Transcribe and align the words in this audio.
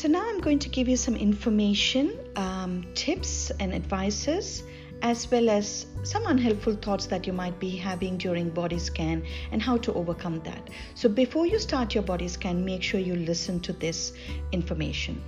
So, 0.00 0.08
now 0.08 0.26
I'm 0.26 0.40
going 0.40 0.58
to 0.60 0.70
give 0.70 0.88
you 0.88 0.96
some 0.96 1.14
information, 1.14 2.18
um, 2.34 2.86
tips, 2.94 3.50
and 3.60 3.74
advices, 3.74 4.62
as 5.02 5.30
well 5.30 5.50
as 5.50 5.84
some 6.04 6.24
unhelpful 6.24 6.76
thoughts 6.76 7.04
that 7.08 7.26
you 7.26 7.34
might 7.34 7.60
be 7.60 7.76
having 7.76 8.16
during 8.16 8.48
body 8.48 8.78
scan 8.78 9.22
and 9.52 9.60
how 9.60 9.76
to 9.76 9.92
overcome 9.92 10.40
that. 10.44 10.70
So, 10.94 11.10
before 11.10 11.46
you 11.46 11.58
start 11.58 11.94
your 11.94 12.02
body 12.02 12.28
scan, 12.28 12.64
make 12.64 12.82
sure 12.82 12.98
you 12.98 13.14
listen 13.14 13.60
to 13.60 13.74
this 13.74 14.14
information. 14.52 15.22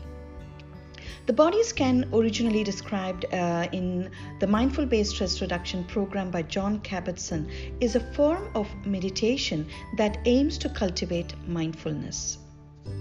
The 1.27 1.35
body 1.35 1.63
scan, 1.65 2.09
originally 2.11 2.65
described 2.65 3.27
uh, 3.27 3.69
in 3.73 4.11
the 4.41 4.47
Mindful 4.47 4.87
Based 4.87 5.11
Stress 5.11 5.43
Reduction 5.43 5.85
program 5.85 6.31
by 6.31 6.45
Jon 6.45 6.81
Kabat-Zinn, 6.81 7.77
is 7.81 7.95
a 7.95 8.01
form 8.15 8.49
of 8.55 8.67
meditation 8.87 9.69
that 9.99 10.17
aims 10.25 10.57
to 10.57 10.71
cultivate 10.71 11.35
mindfulness. 11.47 12.39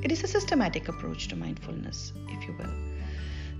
It 0.03 0.11
is 0.11 0.23
a 0.23 0.27
systematic 0.27 0.87
approach 0.87 1.27
to 1.27 1.35
mindfulness, 1.35 2.13
if 2.29 2.47
you 2.47 2.55
will. 2.57 2.73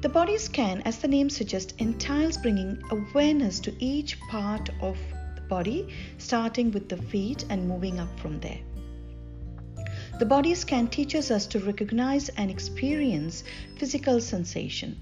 The 0.02 0.10
body 0.10 0.38
scan, 0.38 0.82
as 0.82 0.98
the 0.98 1.08
name 1.08 1.30
suggests, 1.30 1.74
entails 1.78 2.38
bringing 2.38 2.82
awareness 2.90 3.60
to 3.62 3.76
each 3.78 4.20
part 4.22 4.70
of 4.82 4.98
the 5.36 5.42
body, 5.42 5.88
starting 6.18 6.72
with 6.72 6.90
the 6.90 6.98
feet 6.98 7.46
and 7.50 7.68
moving 7.68 8.00
up 8.00 8.20
from 8.20 8.40
there. 8.40 8.60
The 10.18 10.26
body 10.26 10.56
scan 10.56 10.88
teaches 10.88 11.32
us 11.32 11.46
to 11.48 11.60
recognize 11.60 12.30
and 12.30 12.50
experience 12.50 13.44
physical 13.78 14.20
sensation. 14.20 15.02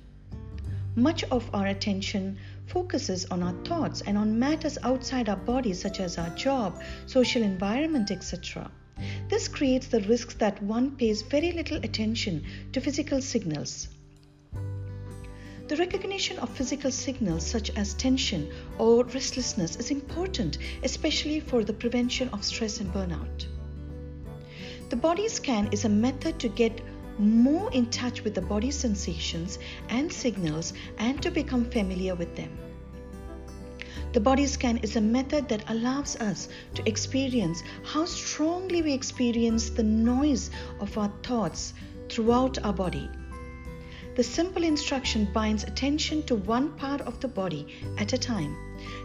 Much 0.95 1.23
of 1.25 1.49
our 1.53 1.67
attention 1.67 2.37
focuses 2.65 3.25
on 3.25 3.41
our 3.41 3.55
thoughts 3.63 4.01
and 4.01 4.17
on 4.17 4.37
matters 4.37 4.77
outside 4.83 5.29
our 5.29 5.37
body, 5.37 5.73
such 5.73 5.99
as 5.99 6.17
our 6.17 6.29
job, 6.31 6.81
social 7.05 7.41
environment, 7.41 8.11
etc. 8.11 8.69
This 9.29 9.47
creates 9.47 9.87
the 9.87 10.01
risks 10.01 10.33
that 10.35 10.61
one 10.61 10.91
pays 10.91 11.21
very 11.21 11.51
little 11.51 11.77
attention 11.77 12.43
to 12.73 12.81
physical 12.81 13.21
signals. 13.21 13.87
The 15.67 15.77
recognition 15.77 16.39
of 16.39 16.49
physical 16.57 16.89
signals 16.89 17.45
such 17.45 17.69
as 17.77 17.93
tension 17.93 18.49
or 18.79 19.03
restlessness 19.03 19.75
is 19.75 19.91
important, 19.91 20.57
especially 20.81 21.39
for 21.39 21.63
the 21.63 21.73
prevention 21.73 22.29
of 22.29 22.43
stress 22.43 22.79
and 22.79 22.91
burnout. 22.91 23.45
The 24.89 24.95
body 24.95 25.29
scan 25.29 25.69
is 25.71 25.85
a 25.85 25.89
method 25.89 26.39
to 26.39 26.49
get 26.49 26.81
more 27.19 27.71
in 27.71 27.91
touch 27.91 28.23
with 28.23 28.33
the 28.33 28.41
body 28.41 28.71
sensations 28.71 29.59
and 29.89 30.11
signals 30.11 30.73
and 30.97 31.21
to 31.21 31.29
become 31.29 31.65
familiar 31.65 32.15
with 32.15 32.35
them. 32.35 32.57
The 34.11 34.19
body 34.19 34.47
scan 34.47 34.77
is 34.77 34.95
a 34.95 35.01
method 35.01 35.47
that 35.49 35.69
allows 35.69 36.15
us 36.15 36.49
to 36.73 36.87
experience 36.89 37.61
how 37.83 38.05
strongly 38.05 38.81
we 38.81 38.91
experience 38.91 39.69
the 39.69 39.83
noise 39.83 40.49
of 40.79 40.97
our 40.97 41.11
thoughts 41.21 41.75
throughout 42.09 42.57
our 42.65 42.73
body. 42.73 43.07
The 44.15 44.23
simple 44.23 44.63
instruction 44.63 45.27
binds 45.31 45.63
attention 45.63 46.23
to 46.23 46.35
one 46.35 46.71
part 46.71 47.01
of 47.01 47.19
the 47.19 47.27
body 47.27 47.67
at 47.99 48.11
a 48.11 48.17
time. 48.17 48.57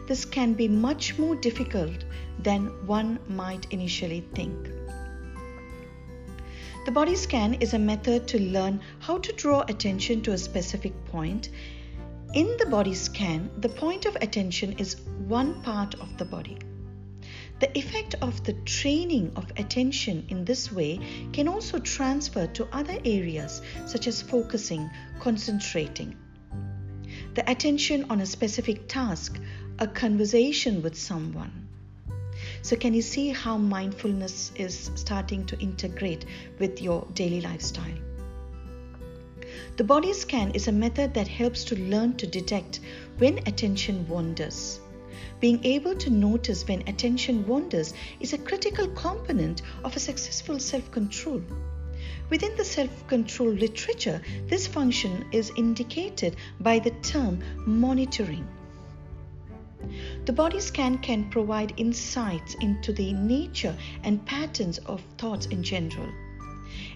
This 0.09 0.25
can 0.25 0.55
be 0.55 0.69
much 0.69 1.19
more 1.19 1.37
difficult 1.37 2.05
than 2.39 2.87
one 2.87 3.19
might 3.29 3.67
initially 3.71 4.25
think. 4.35 4.71
The 6.87 6.93
body 6.93 7.15
scan 7.15 7.55
is 7.55 7.75
a 7.75 7.79
method 7.79 8.27
to 8.29 8.41
learn 8.41 8.81
how 9.01 9.19
to 9.19 9.33
draw 9.33 9.65
attention 9.69 10.23
to 10.23 10.33
a 10.33 10.39
specific 10.39 10.93
point. 11.05 11.51
In 12.35 12.57
the 12.59 12.67
body 12.67 12.95
scan, 12.95 13.51
the 13.59 13.69
point 13.69 14.07
of 14.07 14.17
attention 14.17 14.73
is 14.73 15.01
one 15.29 15.63
part 15.63 15.95
of 15.95 16.17
the 16.19 16.25
body. 16.25 16.59
The 17.61 17.79
effect 17.79 18.17
of 18.21 18.45
the 18.45 18.55
training 18.65 19.33
of 19.37 19.51
attention 19.57 20.27
in 20.29 20.45
this 20.45 20.71
way 20.71 20.99
can 21.33 21.49
also 21.49 21.79
transfer 21.79 22.47
to 22.49 22.69
other 22.73 22.99
areas 23.05 23.63
such 23.87 24.07
as 24.07 24.21
focusing, 24.21 24.91
concentrating. 25.21 26.17
The 27.35 27.49
attention 27.51 28.07
on 28.11 28.21
a 28.21 28.27
specific 28.27 28.89
task, 28.89 29.41
a 29.79 29.87
conversation 29.87 30.83
with 30.83 30.99
someone 30.99 31.65
so, 32.63 32.77
can 32.77 32.95
you 32.95 33.03
see 33.03 33.29
how 33.29 33.57
mindfulness 33.57 34.53
is 34.57 34.91
starting 34.95 35.45
to 35.47 35.59
integrate 35.59 36.25
with 36.59 36.81
your 36.81 37.07
daily 37.15 37.41
lifestyle? 37.41 37.99
The 39.77 39.85
body 39.85 40.13
scan 40.13 40.51
is 40.53 40.69
a 40.69 40.73
method 40.73 41.15
that 41.15 41.29
helps 41.29 41.65
to 41.65 41.77
learn 41.77 42.17
to 42.19 42.27
detect 42.27 42.81
when 43.19 43.39
attention 43.39 44.09
wanders. 44.09 44.81
Being 45.41 45.65
able 45.65 45.95
to 45.97 46.11
notice 46.11 46.67
when 46.67 46.89
attention 46.89 47.47
wanders 47.47 47.95
is 48.21 48.33
a 48.33 48.39
critical 48.39 48.89
component 48.89 49.63
of 49.85 49.95
a 49.95 50.01
successful 50.01 50.59
self 50.59 50.91
control. 50.91 51.43
Within 52.31 52.57
the 52.57 52.65
self 52.65 53.07
control 53.07 53.51
literature, 53.51 54.23
this 54.47 54.67
function 54.67 55.25
is 55.33 55.53
indicated 55.57 56.37
by 56.61 56.79
the 56.79 56.91
term 57.03 57.41
monitoring. 57.67 58.47
The 60.25 60.33
body 60.33 60.61
scan 60.61 60.99
can 60.99 61.29
provide 61.29 61.75
insights 61.77 62.55
into 62.55 62.93
the 62.93 63.13
nature 63.13 63.77
and 64.03 64.25
patterns 64.25 64.79
of 64.79 65.03
thoughts 65.19 65.47
in 65.47 65.63
general. 65.63 66.09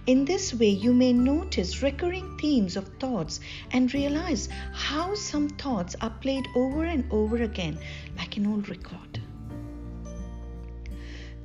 In 0.09 0.25
this 0.25 0.55
way, 0.55 0.71
you 0.71 0.95
may 0.95 1.13
notice 1.13 1.83
recurring 1.83 2.39
themes 2.39 2.77
of 2.77 2.89
thoughts 2.99 3.41
and 3.73 3.93
realize 3.93 4.49
how 4.73 5.15
some 5.15 5.51
thoughts 5.51 5.95
are 6.01 6.09
played 6.09 6.49
over 6.57 6.85
and 6.85 7.05
over 7.13 7.43
again 7.43 7.79
like 8.17 8.39
an 8.39 8.47
old 8.47 8.71
record. 8.71 9.21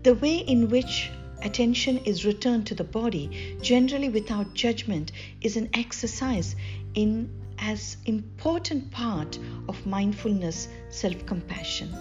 The 0.03 0.13
way 0.15 0.37
in 0.37 0.69
which 0.69 1.11
attention 1.41 1.97
is 2.05 2.25
returned 2.25 2.65
to 2.67 2.73
the 2.73 2.85
body, 2.85 3.57
generally 3.61 4.07
without 4.07 4.53
judgment, 4.53 5.11
is 5.41 5.57
an 5.57 5.69
exercise 5.73 6.55
in 6.93 7.29
as 7.59 7.97
important 8.05 8.89
part 8.91 9.39
of 9.67 9.85
mindfulness 9.85 10.69
self-compassion. 10.87 11.91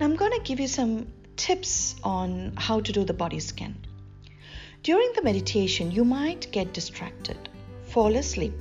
Now 0.00 0.06
I'm 0.06 0.16
going 0.16 0.32
to 0.32 0.42
give 0.42 0.58
you 0.58 0.66
some 0.66 1.06
tips 1.36 1.96
on 2.02 2.52
how 2.56 2.80
to 2.80 2.92
do 2.92 3.04
the 3.04 3.14
body 3.14 3.40
scan. 3.40 3.76
During 4.82 5.12
the 5.14 5.22
meditation, 5.22 5.90
you 5.90 6.04
might 6.04 6.50
get 6.50 6.72
distracted, 6.74 7.48
fall 7.84 8.16
asleep, 8.16 8.54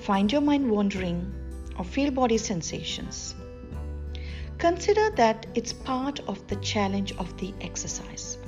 find 0.00 0.30
your 0.32 0.40
mind 0.40 0.70
wandering, 0.70 1.32
or 1.78 1.84
feel 1.84 2.10
body 2.10 2.38
sensations. 2.38 3.34
Consider 4.58 5.10
that 5.10 5.46
it's 5.54 5.72
part 5.72 6.18
of 6.26 6.44
the 6.48 6.56
challenge 6.56 7.12
of 7.16 7.36
the 7.38 7.54
exercise. 7.60 8.38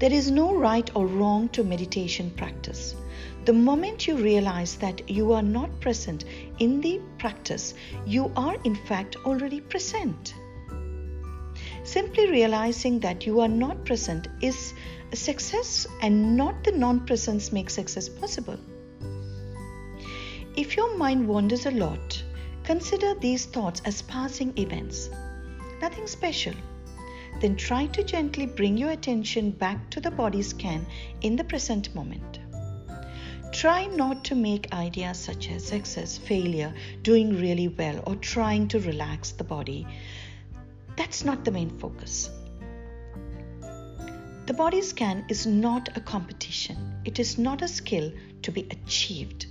There 0.00 0.12
is 0.12 0.30
no 0.30 0.54
right 0.54 0.90
or 0.96 1.06
wrong 1.06 1.48
to 1.50 1.62
meditation 1.62 2.30
practice. 2.30 2.96
The 3.44 3.52
moment 3.52 4.08
you 4.08 4.16
realize 4.16 4.74
that 4.76 5.08
you 5.08 5.32
are 5.32 5.42
not 5.42 5.80
present 5.80 6.24
in 6.58 6.80
the 6.80 7.00
practice, 7.18 7.74
you 8.04 8.32
are 8.34 8.56
in 8.64 8.74
fact 8.74 9.16
already 9.24 9.60
present. 9.60 10.34
Simply 11.92 12.30
realizing 12.30 13.00
that 13.00 13.26
you 13.26 13.40
are 13.40 13.48
not 13.48 13.84
present 13.84 14.28
is 14.40 14.74
a 15.10 15.16
success 15.16 15.88
and 16.00 16.36
not 16.36 16.62
the 16.62 16.70
non 16.70 17.04
presence 17.04 17.50
makes 17.50 17.74
success 17.74 18.08
possible. 18.08 18.58
If 20.56 20.76
your 20.76 20.96
mind 20.96 21.26
wanders 21.26 21.66
a 21.66 21.72
lot, 21.72 22.22
consider 22.62 23.14
these 23.14 23.46
thoughts 23.46 23.82
as 23.84 24.02
passing 24.02 24.56
events, 24.56 25.10
nothing 25.80 26.06
special 26.06 26.54
then 27.40 27.56
try 27.56 27.86
to 27.86 28.04
gently 28.04 28.46
bring 28.46 28.76
your 28.76 28.90
attention 28.90 29.50
back 29.50 29.90
to 29.90 30.00
the 30.00 30.10
body 30.12 30.42
scan 30.42 30.86
in 31.22 31.34
the 31.34 31.44
present 31.44 31.92
moment. 31.94 32.38
Try 33.52 33.86
not 33.86 34.24
to 34.26 34.36
make 34.36 34.72
ideas 34.72 35.18
such 35.18 35.50
as 35.50 35.64
success, 35.66 36.16
failure, 36.16 36.72
doing 37.02 37.40
really 37.40 37.66
well, 37.66 38.00
or 38.06 38.14
trying 38.14 38.68
to 38.68 38.78
relax 38.78 39.32
the 39.32 39.42
body. 39.42 39.86
That's 40.96 41.24
not 41.24 41.44
the 41.44 41.50
main 41.50 41.70
focus. 41.78 42.30
The 44.46 44.54
body 44.54 44.82
scan 44.82 45.24
is 45.28 45.46
not 45.46 45.96
a 45.96 46.00
competition, 46.00 46.76
it 47.04 47.18
is 47.18 47.38
not 47.38 47.62
a 47.62 47.68
skill 47.68 48.12
to 48.42 48.50
be 48.50 48.66
achieved. 48.70 49.46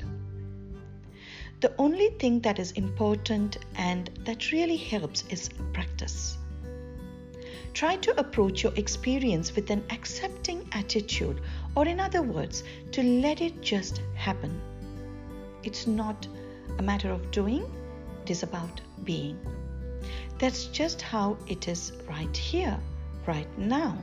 The 1.62 1.74
only 1.77 2.09
thing 2.19 2.39
that 2.41 2.59
is 2.59 2.71
important 2.71 3.57
and 3.75 4.09
that 4.25 4.51
really 4.51 4.77
helps 4.77 5.24
is 5.30 5.50
practice. 5.74 6.38
Try 7.74 7.97
to 7.97 8.19
approach 8.19 8.63
your 8.63 8.74
experience 8.75 9.56
with 9.56 9.69
an 9.69 9.83
accepting 9.89 10.68
attitude, 10.71 11.41
or 11.75 11.88
in 11.88 12.00
other 12.00 12.21
words, 12.21 12.63
to 12.91 13.03
let 13.03 13.41
it 13.41 13.62
just 13.62 14.01
happen. 14.15 14.59
It's 15.63 15.86
not 15.86 16.27
a 16.77 16.81
matter 16.81 17.12
of 17.12 17.31
doing, 17.31 17.63
it 18.24 18.31
is 18.31 18.44
about 18.44 18.81
being. 19.03 19.38
That's 20.39 20.65
just 20.68 21.01
how 21.01 21.38
it 21.47 21.68
is 21.68 21.91
right 22.07 22.36
here, 22.36 22.80
right 23.27 23.57
now. 23.57 23.97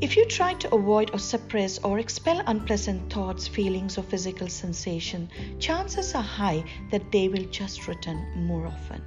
If 0.00 0.16
you 0.16 0.26
try 0.26 0.54
to 0.54 0.74
avoid 0.74 1.10
or 1.12 1.18
suppress 1.18 1.78
or 1.78 1.98
expel 1.98 2.42
unpleasant 2.46 3.12
thoughts, 3.12 3.48
feelings, 3.48 3.98
or 3.98 4.02
physical 4.02 4.48
sensation, 4.48 5.28
chances 5.58 6.14
are 6.14 6.22
high 6.22 6.64
that 6.90 7.10
they 7.12 7.28
will 7.28 7.44
just 7.46 7.88
return 7.88 8.46
more 8.46 8.66
often. 8.66 9.02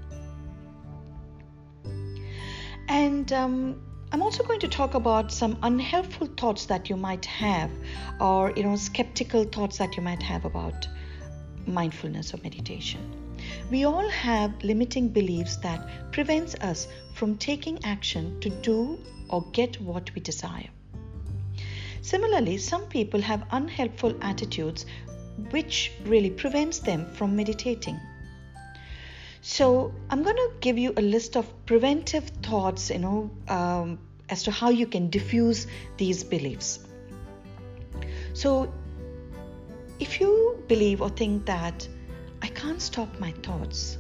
And 2.88 3.32
um, 3.34 3.82
I'm 4.12 4.22
also 4.22 4.44
going 4.44 4.60
to 4.62 4.68
talk 4.68 4.94
about 4.94 5.32
some 5.32 5.58
unhelpful 5.64 6.28
thoughts 6.38 6.66
that 6.68 6.90
you 6.90 6.96
might 6.96 7.26
have, 7.26 7.72
or 8.22 8.54
you 8.56 8.64
know, 8.64 8.76
skeptical 8.76 9.44
thoughts 9.44 9.78
that 9.80 9.98
you 9.98 10.04
might 10.04 10.24
have 10.24 10.46
about 10.46 10.88
mindfulness 11.68 12.34
or 12.34 12.38
meditation. 12.44 13.25
We 13.72 13.86
all 13.86 14.10
have 14.10 14.64
limiting 14.64 15.10
beliefs 15.10 15.58
that 15.58 16.12
prevents 16.12 16.56
us 16.56 16.88
from 17.14 17.38
taking 17.38 17.84
action 17.84 18.40
to 18.42 18.50
do 18.50 19.00
or 19.30 19.44
get 19.52 19.80
what 19.82 20.14
we 20.14 20.22
desire. 20.22 20.70
Similarly, 22.02 22.58
some 22.58 22.86
people 22.86 23.22
have 23.22 23.48
unhelpful 23.52 24.16
attitudes 24.22 24.86
which 25.50 25.92
really 26.06 26.30
prevents 26.30 26.80
them 26.80 27.06
from 27.14 27.36
meditating. 27.36 28.00
So, 29.42 29.94
I'm 30.10 30.24
going 30.24 30.36
to 30.36 30.52
give 30.60 30.78
you 30.78 30.94
a 30.98 31.02
list 31.02 31.36
of 31.36 31.46
preventive 31.66 32.30
thoughts, 32.42 32.90
you 32.90 33.00
know, 33.00 33.32
um, 33.48 34.00
as 34.30 34.44
to 34.44 34.52
how 34.52 34.70
you 34.70 34.88
can 34.88 35.10
diffuse 35.10 35.68
these 35.98 36.24
beliefs. 36.24 36.80
So, 38.34 38.74
if 40.00 40.20
you 40.20 40.64
believe 40.68 41.02
or 41.02 41.10
think 41.10 41.46
that 41.46 41.88
I 42.46 42.50
can't 42.50 42.80
stop 42.80 43.20
my 43.20 43.32
thoughts, 43.32 43.98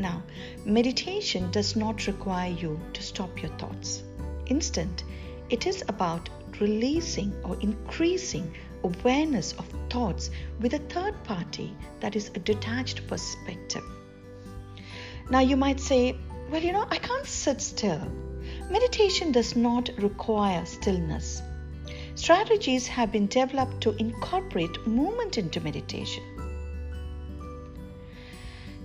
now, 0.00 0.22
meditation 0.64 1.50
does 1.50 1.76
not 1.76 2.06
require 2.06 2.50
you 2.50 2.80
to 2.94 3.02
stop 3.02 3.42
your 3.42 3.50
thoughts. 3.58 4.02
Instead, 4.46 5.02
it 5.50 5.66
is 5.66 5.84
about 5.88 6.30
releasing 6.58 7.34
or 7.44 7.60
increasing 7.60 8.50
awareness 8.82 9.52
of 9.58 9.68
thoughts 9.90 10.30
with 10.58 10.72
a 10.72 10.78
third 10.78 11.22
party 11.24 11.76
that 12.00 12.16
is 12.16 12.30
a 12.34 12.38
detached 12.38 13.06
perspective. 13.08 13.84
Now, 15.28 15.40
you 15.40 15.58
might 15.58 15.80
say, 15.80 16.16
well, 16.50 16.62
you 16.62 16.72
know, 16.72 16.86
I 16.90 16.96
can't 16.96 17.26
sit 17.26 17.60
still. 17.60 18.10
Meditation 18.70 19.32
does 19.32 19.54
not 19.54 19.90
require 19.98 20.64
stillness. 20.64 21.42
Strategies 22.14 22.86
have 22.86 23.12
been 23.12 23.26
developed 23.26 23.82
to 23.82 23.94
incorporate 23.96 24.86
movement 24.86 25.36
into 25.36 25.60
meditation. 25.60 26.39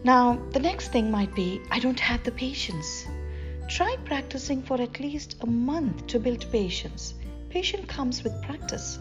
Now, 0.05 0.39
the 0.51 0.59
next 0.59 0.89
thing 0.89 1.09
might 1.09 1.33
be 1.33 1.61
I 1.71 1.79
don't 1.79 1.99
have 1.99 2.23
the 2.23 2.31
patience. 2.31 3.07
Try 3.67 3.97
practicing 4.05 4.61
for 4.61 4.79
at 4.79 4.99
least 4.99 5.37
a 5.41 5.47
month 5.47 6.05
to 6.05 6.19
build 6.19 6.45
patience. 6.51 7.15
Patience 7.49 7.87
comes 7.87 8.23
with 8.23 8.39
practice. 8.43 8.99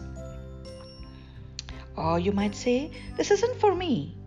Or 1.95 2.17
you 2.17 2.31
might 2.31 2.55
say, 2.55 2.89
This 3.17 3.29
isn't 3.29 3.59
for 3.59 3.75
me. 3.75 4.17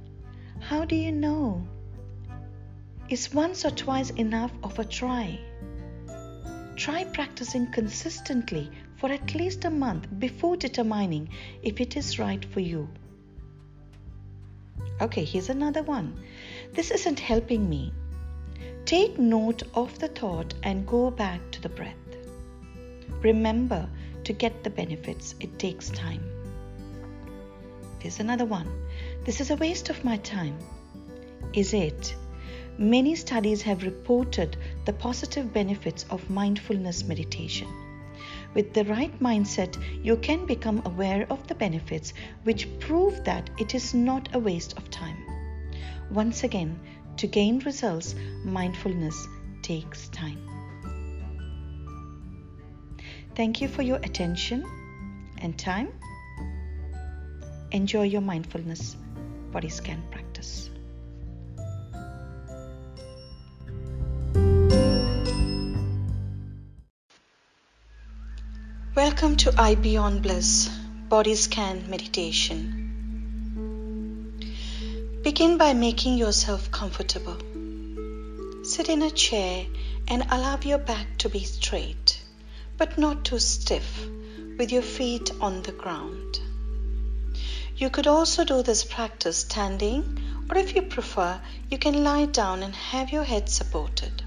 How 0.60 0.84
do 0.84 0.94
you 0.94 1.10
know? 1.10 1.66
Is 3.08 3.34
once 3.34 3.64
or 3.64 3.72
twice 3.72 4.10
enough 4.10 4.52
of 4.62 4.78
a 4.78 4.84
try? 4.84 5.40
Try 6.76 7.02
practicing 7.06 7.72
consistently 7.72 8.70
for 8.98 9.10
at 9.10 9.34
least 9.34 9.64
a 9.64 9.70
month 9.70 10.06
before 10.20 10.56
determining 10.56 11.30
if 11.60 11.80
it 11.80 11.96
is 11.96 12.20
right 12.20 12.44
for 12.44 12.60
you. 12.60 12.88
Okay, 15.00 15.24
here's 15.24 15.48
another 15.48 15.82
one. 15.82 16.20
This 16.72 16.90
isn't 16.90 17.20
helping 17.20 17.68
me. 17.68 17.92
Take 18.84 19.18
note 19.18 19.62
of 19.74 19.98
the 19.98 20.08
thought 20.08 20.54
and 20.62 20.86
go 20.86 21.10
back 21.10 21.40
to 21.50 21.60
the 21.60 21.68
breath. 21.68 21.94
Remember 23.22 23.88
to 24.24 24.32
get 24.32 24.62
the 24.62 24.70
benefits, 24.70 25.34
it 25.40 25.58
takes 25.58 25.90
time. 25.90 26.22
Here's 27.98 28.20
another 28.20 28.44
one. 28.44 28.68
This 29.24 29.40
is 29.40 29.50
a 29.50 29.56
waste 29.56 29.90
of 29.90 30.04
my 30.04 30.18
time. 30.18 30.56
Is 31.52 31.74
it? 31.74 32.14
Many 32.78 33.16
studies 33.16 33.62
have 33.62 33.82
reported 33.82 34.56
the 34.84 34.92
positive 34.92 35.52
benefits 35.52 36.04
of 36.10 36.30
mindfulness 36.30 37.04
meditation. 37.04 37.68
With 38.54 38.72
the 38.72 38.84
right 38.84 39.18
mindset, 39.20 39.76
you 40.04 40.16
can 40.16 40.46
become 40.46 40.82
aware 40.84 41.26
of 41.28 41.46
the 41.48 41.54
benefits 41.54 42.14
which 42.44 42.68
prove 42.78 43.24
that 43.24 43.50
it 43.58 43.74
is 43.74 43.94
not 43.94 44.28
a 44.32 44.38
waste 44.38 44.76
of 44.78 44.90
time. 44.90 45.27
Once 46.10 46.42
again, 46.42 46.78
to 47.18 47.26
gain 47.26 47.58
results, 47.60 48.14
mindfulness 48.44 49.26
takes 49.62 50.08
time. 50.08 50.38
Thank 53.34 53.60
you 53.60 53.68
for 53.68 53.82
your 53.82 53.98
attention 53.98 54.64
and 55.38 55.58
time. 55.58 55.88
Enjoy 57.72 58.02
your 58.02 58.22
mindfulness 58.22 58.96
body 59.52 59.68
scan 59.68 60.02
practice. 60.10 60.70
Welcome 68.94 69.36
to 69.36 69.54
I 69.56 69.74
Beyond 69.74 70.22
Bliss 70.22 70.68
Body 71.08 71.34
Scan 71.34 71.88
Meditation. 71.88 72.87
Begin 75.28 75.58
by 75.58 75.74
making 75.74 76.16
yourself 76.16 76.70
comfortable. 76.70 77.36
Sit 78.64 78.88
in 78.88 79.02
a 79.02 79.10
chair 79.10 79.66
and 80.08 80.22
allow 80.30 80.58
your 80.62 80.78
back 80.78 81.18
to 81.18 81.28
be 81.28 81.44
straight, 81.44 82.22
but 82.78 82.96
not 82.96 83.26
too 83.26 83.38
stiff, 83.38 84.08
with 84.56 84.72
your 84.72 84.80
feet 84.80 85.30
on 85.38 85.60
the 85.60 85.72
ground. 85.72 86.40
You 87.76 87.90
could 87.90 88.06
also 88.06 88.42
do 88.42 88.62
this 88.62 88.84
practice 88.84 89.36
standing, 89.36 90.18
or 90.48 90.56
if 90.56 90.74
you 90.74 90.80
prefer, 90.80 91.38
you 91.70 91.76
can 91.76 92.02
lie 92.02 92.24
down 92.24 92.62
and 92.62 92.74
have 92.74 93.12
your 93.12 93.24
head 93.24 93.50
supported. 93.50 94.22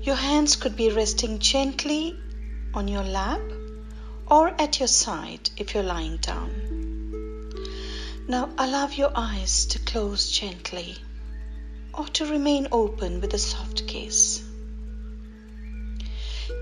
Your 0.00 0.16
hands 0.16 0.56
could 0.56 0.76
be 0.76 0.88
resting 0.88 1.40
gently 1.40 2.16
on 2.72 2.88
your 2.88 3.04
lap 3.04 3.42
or 4.26 4.48
at 4.48 4.78
your 4.78 4.88
side 4.88 5.50
if 5.58 5.74
you're 5.74 5.82
lying 5.82 6.16
down. 6.16 6.89
Now 8.30 8.48
allow 8.58 8.86
your 8.86 9.10
eyes 9.16 9.66
to 9.66 9.80
close 9.80 10.30
gently 10.30 10.94
or 11.92 12.06
to 12.14 12.26
remain 12.26 12.68
open 12.70 13.20
with 13.20 13.34
a 13.34 13.38
soft 13.38 13.88
kiss. 13.88 14.44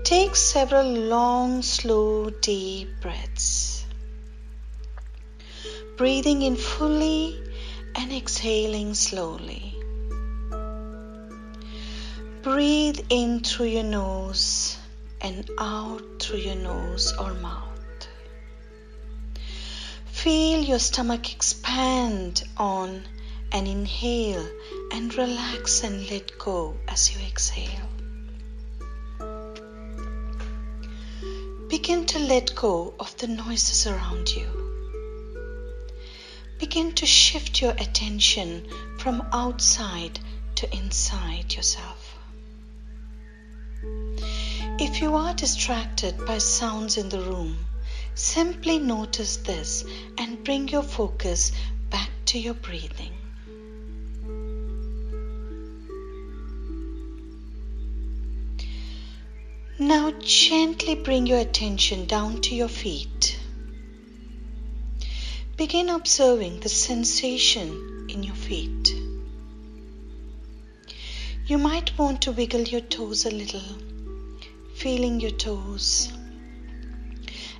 Take 0.03 0.35
several 0.35 0.91
long, 0.91 1.61
slow, 1.61 2.31
deep 2.31 2.89
breaths. 3.01 3.85
Breathing 5.95 6.41
in 6.41 6.55
fully 6.55 7.39
and 7.93 8.11
exhaling 8.13 8.95
slowly. 8.95 9.75
Breathe 12.41 12.99
in 13.09 13.41
through 13.41 13.67
your 13.77 13.83
nose 13.83 14.75
and 15.21 15.47
out 15.59 16.01
through 16.19 16.39
your 16.39 16.55
nose 16.55 17.13
or 17.19 17.35
mouth. 17.35 17.68
Feel 20.23 20.65
your 20.65 20.79
stomach 20.79 21.31
expand 21.31 22.43
on 22.57 23.05
an 23.53 23.67
inhale 23.67 24.45
and 24.91 25.15
relax 25.15 25.81
and 25.85 26.09
let 26.09 26.37
go 26.37 26.75
as 26.89 27.09
you 27.15 27.25
exhale. 27.25 27.87
Begin 31.69 32.05
to 32.07 32.19
let 32.19 32.53
go 32.53 32.93
of 32.99 33.15
the 33.15 33.27
noises 33.27 33.87
around 33.87 34.27
you. 34.35 34.45
Begin 36.59 36.91
to 36.95 37.05
shift 37.05 37.61
your 37.61 37.71
attention 37.71 38.67
from 38.97 39.25
outside 39.31 40.19
to 40.55 40.69
inside 40.75 41.53
yourself. 41.53 42.17
If 44.81 44.99
you 44.99 45.15
are 45.15 45.33
distracted 45.33 46.25
by 46.25 46.39
sounds 46.39 46.97
in 46.97 47.07
the 47.07 47.21
room, 47.21 47.68
Simply 48.19 48.79
notice 48.79 49.37
this 49.37 49.85
and 50.17 50.43
bring 50.43 50.67
your 50.67 50.83
focus 50.83 51.53
back 51.89 52.09
to 52.25 52.37
your 52.37 52.53
breathing. 52.53 53.13
Now 59.79 60.11
gently 60.19 60.95
bring 60.95 61.27
your 61.27 61.39
attention 61.39 62.07
down 62.07 62.41
to 62.41 62.55
your 62.55 62.67
feet. 62.67 63.39
Begin 65.55 65.87
observing 65.87 66.59
the 66.59 66.67
sensation 66.67 68.07
in 68.09 68.23
your 68.23 68.35
feet. 68.35 68.93
You 71.45 71.57
might 71.57 71.97
want 71.97 72.23
to 72.23 72.33
wiggle 72.33 72.63
your 72.63 72.81
toes 72.81 73.25
a 73.25 73.31
little, 73.31 73.77
feeling 74.75 75.21
your 75.21 75.31
toes 75.31 76.11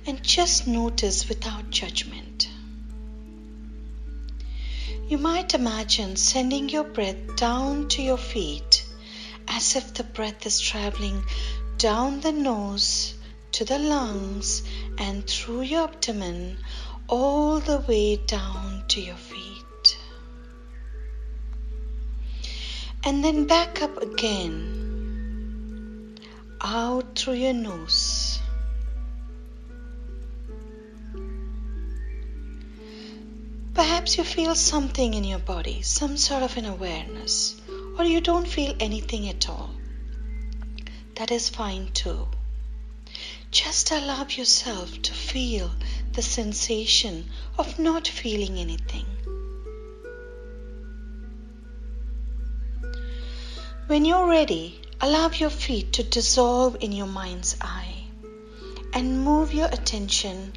and 0.06 0.22
just 0.22 0.66
notice 0.66 1.28
without 1.28 1.70
judgment. 1.70 2.48
You 5.08 5.18
might 5.18 5.54
imagine 5.54 6.16
sending 6.16 6.68
your 6.68 6.84
breath 6.84 7.36
down 7.36 7.88
to 7.88 8.02
your 8.02 8.16
feet 8.16 8.84
as 9.48 9.74
if 9.76 9.94
the 9.94 10.04
breath 10.04 10.46
is 10.46 10.60
traveling 10.60 11.24
down 11.78 12.20
the 12.20 12.32
nose 12.32 13.14
to 13.52 13.64
the 13.64 13.78
lungs 13.78 14.62
and 14.98 15.26
through 15.26 15.62
your 15.62 15.84
abdomen 15.84 16.58
all 17.08 17.58
the 17.58 17.78
way 17.88 18.16
down 18.16 18.84
to 18.88 19.00
your 19.00 19.16
feet. 19.16 19.98
And 23.02 23.24
then 23.24 23.46
back 23.46 23.82
up 23.82 24.00
again 24.00 24.90
out 26.62 27.16
through 27.18 27.34
your 27.34 27.54
nose. 27.54 28.09
You 34.20 34.24
feel 34.24 34.54
something 34.54 35.14
in 35.14 35.24
your 35.24 35.38
body, 35.38 35.80
some 35.80 36.14
sort 36.14 36.42
of 36.42 36.54
an 36.58 36.66
awareness, 36.66 37.58
or 37.96 38.04
you 38.04 38.20
don't 38.20 38.46
feel 38.46 38.74
anything 38.78 39.26
at 39.30 39.48
all. 39.48 39.70
That 41.14 41.30
is 41.30 41.48
fine 41.48 41.90
too. 41.94 42.28
Just 43.50 43.90
allow 43.90 44.26
yourself 44.26 45.00
to 45.00 45.14
feel 45.14 45.70
the 46.12 46.20
sensation 46.20 47.30
of 47.56 47.78
not 47.78 48.06
feeling 48.06 48.58
anything. 48.58 49.06
When 53.86 54.04
you're 54.04 54.28
ready, 54.28 54.82
allow 55.00 55.30
your 55.30 55.48
feet 55.48 55.94
to 55.94 56.02
dissolve 56.02 56.76
in 56.80 56.92
your 56.92 57.06
mind's 57.06 57.56
eye 57.62 58.04
and 58.92 59.24
move 59.24 59.54
your 59.54 59.68
attention 59.68 60.52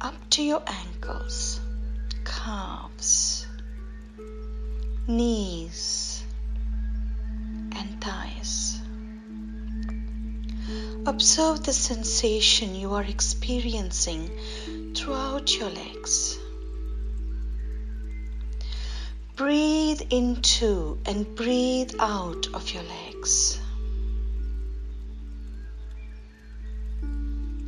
up 0.00 0.14
to 0.30 0.42
your 0.42 0.62
ankles, 0.66 1.60
calves, 2.38 3.46
knees, 5.06 6.24
and 7.76 8.00
thighs. 8.02 8.80
Observe 11.04 11.62
the 11.62 11.72
sensation 11.72 12.74
you 12.74 12.94
are 12.94 13.02
experiencing 13.02 14.30
throughout 14.94 15.56
your 15.58 15.68
legs. 15.68 16.38
Breathe 19.36 20.02
into 20.10 20.98
and 21.04 21.34
breathe 21.36 21.94
out 21.98 22.46
of 22.54 22.70
your 22.72 22.84
legs. 22.84 23.58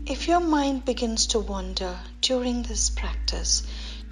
If 0.06 0.28
your 0.28 0.40
mind 0.40 0.84
begins 0.84 1.28
to 1.28 1.40
wander 1.40 1.98
during 2.20 2.62
this 2.62 2.90
practice, 2.90 3.62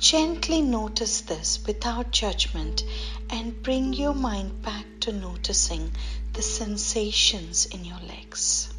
gently 0.03 0.61
notice 0.61 1.21
this 1.21 1.65
without 1.65 2.11
judgment 2.11 2.83
and 3.31 3.63
bring 3.63 3.93
your 3.93 4.13
mind 4.13 4.61
back 4.61 4.85
to 4.99 5.13
noticing 5.13 5.93
the 6.33 6.43
sensations 6.43 7.67
in 7.67 7.85
your 7.85 8.01
legs. 8.09 8.75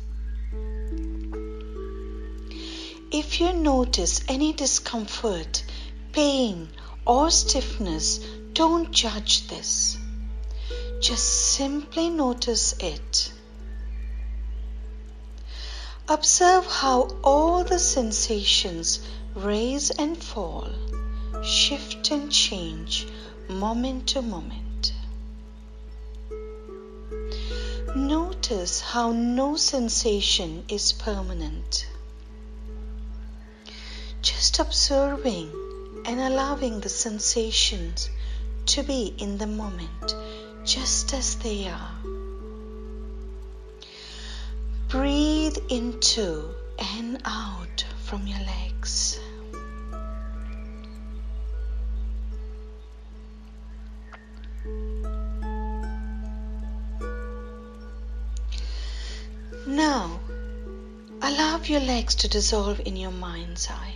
If 3.10 3.40
you 3.40 3.54
notice 3.54 4.22
any 4.28 4.52
discomfort, 4.52 5.64
pain, 6.12 6.68
or 7.08 7.32
stiffness, 7.32 8.20
don't 8.52 8.92
judge 8.92 9.48
this. 9.48 9.98
Just 11.02 11.54
simply 11.54 12.10
notice 12.10 12.74
it. 12.80 13.32
Observe 16.10 16.66
how 16.66 17.08
all 17.24 17.64
the 17.64 17.80
sensations 17.80 19.00
rise 19.36 19.90
and 19.90 20.22
fall, 20.22 20.68
shift 21.42 22.12
and 22.12 22.32
change 22.32 23.08
moment 23.50 24.08
to 24.10 24.22
moment. 24.22 24.94
Notice 27.96 28.82
how 28.82 29.12
no 29.12 29.56
sensation 29.56 30.64
is 30.68 30.94
permanent 30.94 31.88
just 34.24 34.60
observing 34.60 35.52
and 36.06 36.20
allowing 36.20 36.80
the 36.80 36.88
sensations 36.90 38.10
to 38.66 38.82
be 38.82 39.14
in 39.18 39.38
the 39.38 39.46
moment 39.46 40.16
just 40.64 41.14
as 41.14 41.36
they 41.36 41.68
are. 41.68 41.96
Breathe 44.88 45.58
into 45.70 46.56
and 46.80 47.22
out 47.26 47.86
from 48.06 48.26
your 48.26 48.40
legs. 48.40 49.20
Now, 59.84 60.22
allow 61.22 61.60
your 61.66 61.82
legs 61.82 62.16
to 62.22 62.30
dissolve 62.30 62.80
in 62.86 62.96
your 62.96 63.12
mind's 63.12 63.70
eye 63.70 63.96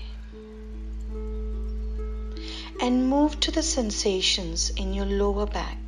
and 2.81 3.07
move 3.09 3.39
to 3.39 3.51
the 3.51 3.63
sensations 3.63 4.69
in 4.71 4.93
your 4.93 5.05
lower 5.05 5.45
back 5.45 5.79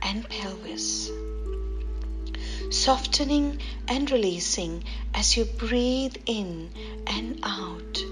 and 0.00 0.26
pelvis. 0.30 1.10
Softening 2.70 3.60
and 3.86 4.10
releasing 4.10 4.82
as 5.12 5.36
you 5.36 5.44
breathe 5.44 6.16
in 6.24 6.70
and 7.06 7.38
out. 7.42 8.02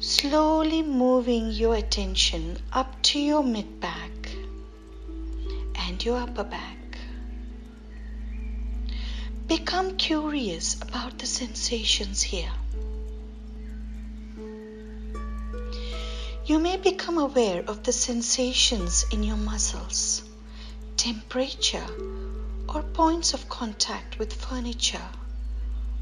Slowly 0.00 0.80
moving 0.80 1.50
your 1.50 1.74
attention 1.74 2.56
up 2.72 3.02
to 3.10 3.20
your 3.20 3.42
mid 3.42 3.78
back 3.78 4.30
and 5.86 6.02
your 6.02 6.16
upper 6.16 6.44
back. 6.44 6.77
Become 9.48 9.96
curious 9.96 10.74
about 10.74 11.18
the 11.18 11.24
sensations 11.24 12.20
here. 12.20 12.52
You 16.44 16.58
may 16.58 16.76
become 16.76 17.16
aware 17.16 17.64
of 17.66 17.82
the 17.82 17.92
sensations 17.92 19.06
in 19.10 19.22
your 19.22 19.38
muscles, 19.38 20.22
temperature, 20.98 21.86
or 22.68 22.82
points 22.82 23.32
of 23.32 23.48
contact 23.48 24.18
with 24.18 24.34
furniture 24.34 25.08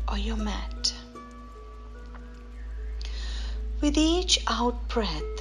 or 0.09 0.19
your 0.19 0.37
mat. 0.37 0.93
With 3.81 3.97
each 3.97 4.41
out 4.49 4.89
breath, 4.89 5.41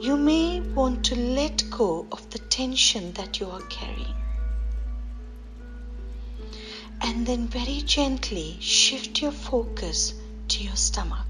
you 0.00 0.16
may 0.16 0.60
want 0.60 1.04
to 1.04 1.16
let 1.16 1.68
go 1.68 2.06
of 2.10 2.30
the 2.30 2.38
tension 2.38 3.12
that 3.12 3.40
you 3.40 3.50
are 3.50 3.60
carrying. 3.68 4.21
And 7.04 7.26
then 7.26 7.48
very 7.48 7.82
gently 7.82 8.56
shift 8.60 9.20
your 9.20 9.32
focus 9.32 10.14
to 10.48 10.62
your 10.62 10.76
stomach 10.76 11.26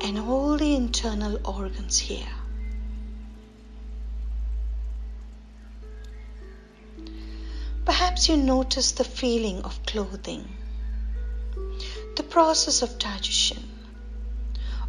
and 0.00 0.18
all 0.18 0.56
the 0.56 0.74
internal 0.74 1.38
organs 1.44 1.98
here. 1.98 2.34
Perhaps 7.84 8.28
you 8.28 8.36
notice 8.36 8.92
the 8.92 9.04
feeling 9.04 9.62
of 9.62 9.84
clothing, 9.86 10.48
the 12.16 12.22
process 12.22 12.82
of 12.82 12.98
digestion, 12.98 13.68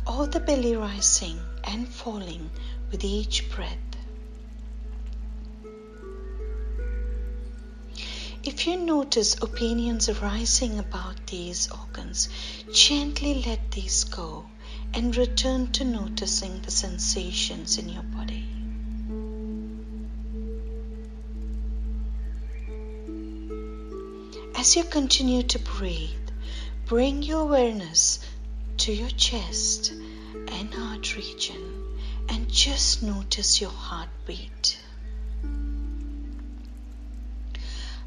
or 0.06 0.28
the 0.28 0.40
belly 0.40 0.76
rising 0.76 1.40
and 1.64 1.88
falling 1.88 2.52
with 2.92 3.04
each 3.04 3.50
breath. 3.52 3.93
If 8.46 8.68
you 8.68 8.76
notice 8.76 9.36
opinions 9.42 10.10
arising 10.10 10.78
about 10.78 11.28
these 11.28 11.72
organs, 11.72 12.28
gently 12.74 13.42
let 13.46 13.72
these 13.72 14.04
go 14.04 14.48
and 14.94 15.16
return 15.16 15.72
to 15.72 15.86
noticing 15.86 16.62
the 16.62 16.70
sensations 16.70 17.78
in 17.78 17.88
your 17.88 18.04
body. 18.04 18.46
As 24.58 24.76
you 24.76 24.84
continue 24.84 25.44
to 25.44 25.60
breathe, 25.60 26.30
bring 26.86 27.24
your 27.24 27.44
awareness 27.44 28.20
to 28.80 28.92
your 28.92 29.12
chest 29.12 29.94
and 30.50 30.74
heart 30.74 31.16
region 31.16 31.98
and 32.28 32.52
just 32.52 33.04
notice 33.04 33.62
your 33.62 33.72
heartbeat. 33.72 34.83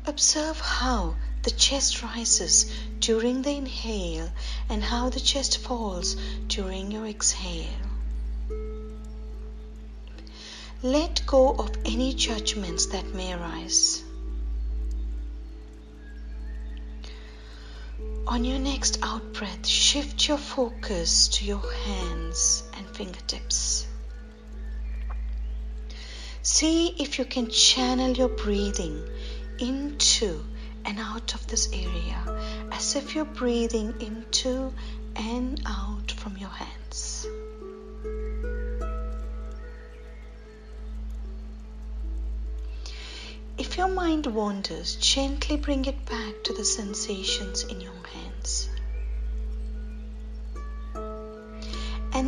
Observe 0.09 0.61
how 0.61 1.17
the 1.43 1.51
chest 1.51 2.03
rises 2.03 2.73
during 3.01 3.43
the 3.43 3.51
inhale 3.51 4.31
and 4.69 4.83
how 4.83 5.09
the 5.11 5.19
chest 5.19 5.59
falls 5.59 6.15
during 6.47 6.93
your 6.93 7.07
exhale. 7.07 7.67
Let 10.83 11.27
go 11.27 11.55
of 11.55 11.71
any 11.85 12.15
judgments 12.15 12.87
that 12.87 13.15
may 13.15 13.33
arise. 13.33 14.05
On 18.29 18.45
your 18.45 18.61
next 18.61 19.01
out 19.03 19.33
breath, 19.33 19.67
shift 19.67 20.29
your 20.29 20.39
focus 20.39 21.29
to 21.29 21.45
your 21.45 21.73
hands 21.85 22.63
and 22.77 22.87
fingertips. 22.97 23.87
See 26.43 26.95
if 26.99 27.19
you 27.19 27.25
can 27.25 27.51
channel 27.51 28.13
your 28.13 28.29
breathing 28.29 29.03
into 29.59 30.45
and 30.85 30.99
out 30.99 31.35
of 31.35 31.47
this 31.49 31.69
area 31.73 32.23
as 32.73 32.97
if 32.97 33.15
you're 33.15 33.25
breathing 33.25 33.95
into 34.01 34.73
and 35.17 35.61
out 35.67 36.13
from 36.13 36.37
your 36.37 36.51
hands. 36.51 37.27
If 43.59 43.79
your 43.79 43.89
mind 43.89 44.27
wanders, 44.27 44.97
gently 44.97 45.57
bring 45.57 45.87
it 45.87 46.05
back 46.05 46.45
to 46.45 46.53
the 46.53 46.65
sensations 46.65 47.65
in 47.65 47.81
your 47.81 47.95
hands. 48.13 48.26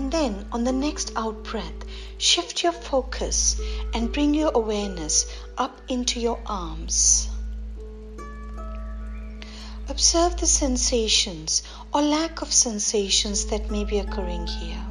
And 0.08 0.14
then 0.14 0.46
on 0.52 0.64
the 0.64 0.72
next 0.72 1.12
out 1.16 1.44
breath, 1.44 1.84
shift 2.16 2.62
your 2.62 2.72
focus 2.72 3.60
and 3.92 4.10
bring 4.10 4.32
your 4.32 4.50
awareness 4.54 5.26
up 5.58 5.82
into 5.86 6.18
your 6.18 6.40
arms. 6.46 7.28
Observe 9.86 10.38
the 10.38 10.46
sensations 10.46 11.62
or 11.92 12.00
lack 12.00 12.40
of 12.40 12.50
sensations 12.50 13.44
that 13.48 13.70
may 13.70 13.84
be 13.84 13.98
occurring 13.98 14.46
here. 14.46 14.82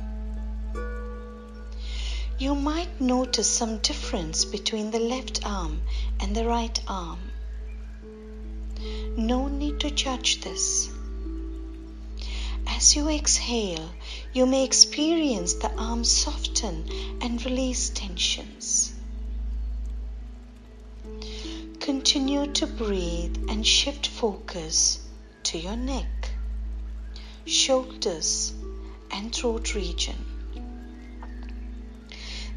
You 2.37 2.53
might 2.53 3.01
notice 3.01 3.49
some 3.49 3.79
difference 3.79 4.45
between 4.45 4.91
the 4.91 4.99
left 4.99 5.43
arm 5.43 5.81
and 6.19 6.35
the 6.35 6.45
right 6.45 6.79
arm. 6.87 7.31
No 9.17 9.47
need 9.47 9.79
to 9.79 9.89
judge 9.89 10.41
this. 10.41 10.91
As 12.67 12.95
you 12.95 13.09
exhale, 13.09 13.89
you 14.33 14.45
may 14.45 14.63
experience 14.63 15.53
the 15.55 15.71
arms 15.77 16.11
soften 16.11 16.85
and 17.21 17.43
release 17.45 17.89
tensions. 17.89 18.93
Continue 21.79 22.51
to 22.53 22.67
breathe 22.67 23.37
and 23.49 23.65
shift 23.65 24.07
focus 24.07 24.99
to 25.43 25.57
your 25.57 25.77
neck, 25.77 26.31
shoulders, 27.45 28.53
and 29.11 29.33
throat 29.33 29.73
region. 29.73 30.15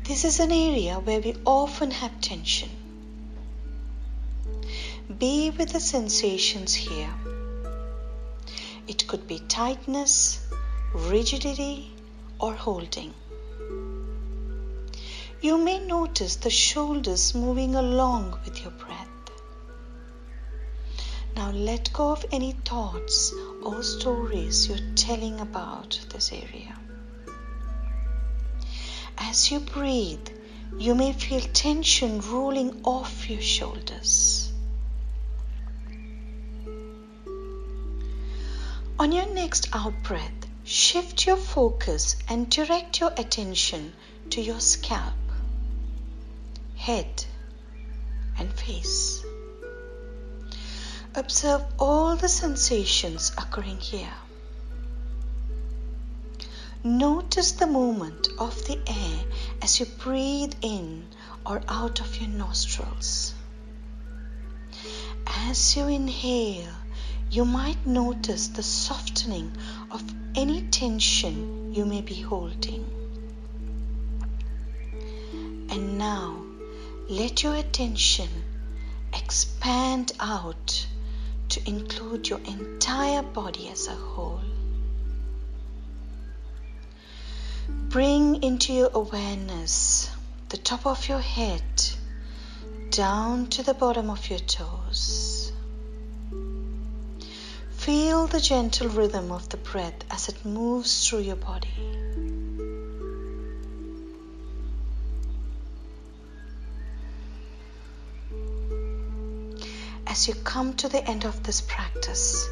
This 0.05 0.25
is 0.25 0.41
an 0.41 0.51
area 0.51 0.99
where 0.99 1.21
we 1.21 1.37
often 1.47 1.93
have 1.93 2.21
tension. 2.21 2.71
Be 5.19 5.51
with 5.51 5.73
the 5.73 5.81
sensations 5.81 6.75
here. 6.75 7.15
It 8.89 9.07
could 9.07 9.29
be 9.29 9.39
tightness, 9.39 10.41
rigidity, 10.93 11.93
or 12.39 12.55
holding. 12.55 13.15
You 15.41 15.57
may 15.59 15.79
notice 15.79 16.37
the 16.37 16.51
shoulders 16.51 17.35
moving 17.35 17.75
along 17.75 18.39
with 18.45 18.63
your 18.63 18.73
breath. 18.73 19.09
Now 21.37 21.51
let 21.51 21.93
go 21.93 22.11
of 22.11 22.27
any 22.33 22.53
thoughts 22.53 23.33
or 23.63 23.83
stories 23.83 24.69
you're 24.69 24.95
telling 24.97 25.41
about 25.41 25.99
this 26.13 26.33
area. 26.33 26.77
As 29.17 29.51
you 29.51 29.61
breathe, 29.61 30.29
you 30.79 30.95
may 30.95 31.13
feel 31.13 31.41
tension 31.41 32.21
rolling 32.21 32.81
off 32.85 33.31
your 33.31 33.41
shoulders. 33.41 34.53
On 38.99 39.13
your 39.13 39.33
next 39.33 39.69
out 39.75 39.95
breath, 40.03 40.40
shift 40.71 41.27
your 41.27 41.37
focus 41.37 42.15
and 42.29 42.49
direct 42.49 43.01
your 43.01 43.13
attention 43.17 43.93
to 44.31 44.41
your 44.41 44.61
scalp, 44.61 45.15
head, 46.77 47.25
and 48.39 48.53
face. 48.53 49.25
Observe 51.17 51.65
all 51.77 52.15
the 52.15 52.29
sensations 52.29 53.33
occurring 53.37 53.79
here. 53.79 54.15
Notice 56.85 57.51
the 57.51 57.67
movement 57.67 58.29
of 58.39 58.55
the 58.69 58.79
air 58.87 59.25
as 59.63 59.81
you 59.81 59.87
breathe 59.87 60.55
in 60.63 61.05
or 61.45 61.63
out 61.67 62.01
of 62.01 62.17
your 62.21 62.31
nostrils. 62.31 63.35
As 65.27 65.77
you 65.77 65.89
inhale, 65.89 66.75
you 67.31 67.45
might 67.45 67.87
notice 67.87 68.49
the 68.49 68.63
softening 68.63 69.53
of 69.57 69.70
any 70.35 70.63
tension 70.63 71.75
you 71.75 71.85
may 71.85 72.01
be 72.01 72.21
holding. 72.21 72.85
And 75.71 75.99
now 75.99 76.45
let 77.09 77.43
your 77.43 77.55
attention 77.55 78.29
expand 79.13 80.13
out 80.21 80.87
to 81.51 81.69
include 81.69 82.29
your 82.29 82.41
entire 82.41 83.23
body 83.23 83.69
as 83.69 83.89
a 83.89 83.95
whole. 83.95 84.41
Bring 87.89 88.43
into 88.43 88.73
your 88.73 88.91
awareness 88.95 90.11
the 90.49 90.57
top 90.57 90.87
of 90.87 91.09
your 91.09 91.21
head 91.21 91.63
down 92.91 93.47
to 93.49 93.63
the 93.63 93.75
bottom 93.75 94.11
of 94.11 94.29
your 94.31 94.39
toes. 94.41 95.40
Feel 97.81 98.27
the 98.27 98.41
gentle 98.41 98.89
rhythm 98.89 99.33
of 99.33 99.49
the 99.49 99.57
breath 99.57 100.05
as 100.11 100.29
it 100.29 100.45
moves 100.45 101.09
through 101.09 101.21
your 101.21 101.37
body. 101.37 101.71
As 110.07 110.29
you 110.29 110.35
come 110.35 110.75
to 110.75 110.91
the 110.91 111.03
end 111.09 111.25
of 111.25 111.43
this 111.43 111.63
practice, 111.63 112.51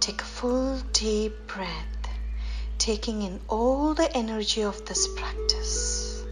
take 0.00 0.20
a 0.20 0.24
full 0.24 0.80
deep 0.92 1.46
breath, 1.46 2.08
taking 2.78 3.22
in 3.22 3.38
all 3.48 3.94
the 3.94 4.12
energy 4.16 4.62
of 4.64 4.84
this 4.84 5.06
practice, 5.14 6.24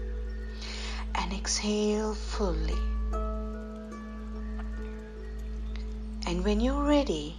and 1.15 1.33
exhale 1.33 2.15
fully. 2.15 2.83
And 6.27 6.43
when 6.43 6.59
you're 6.59 6.83
ready, 6.83 7.37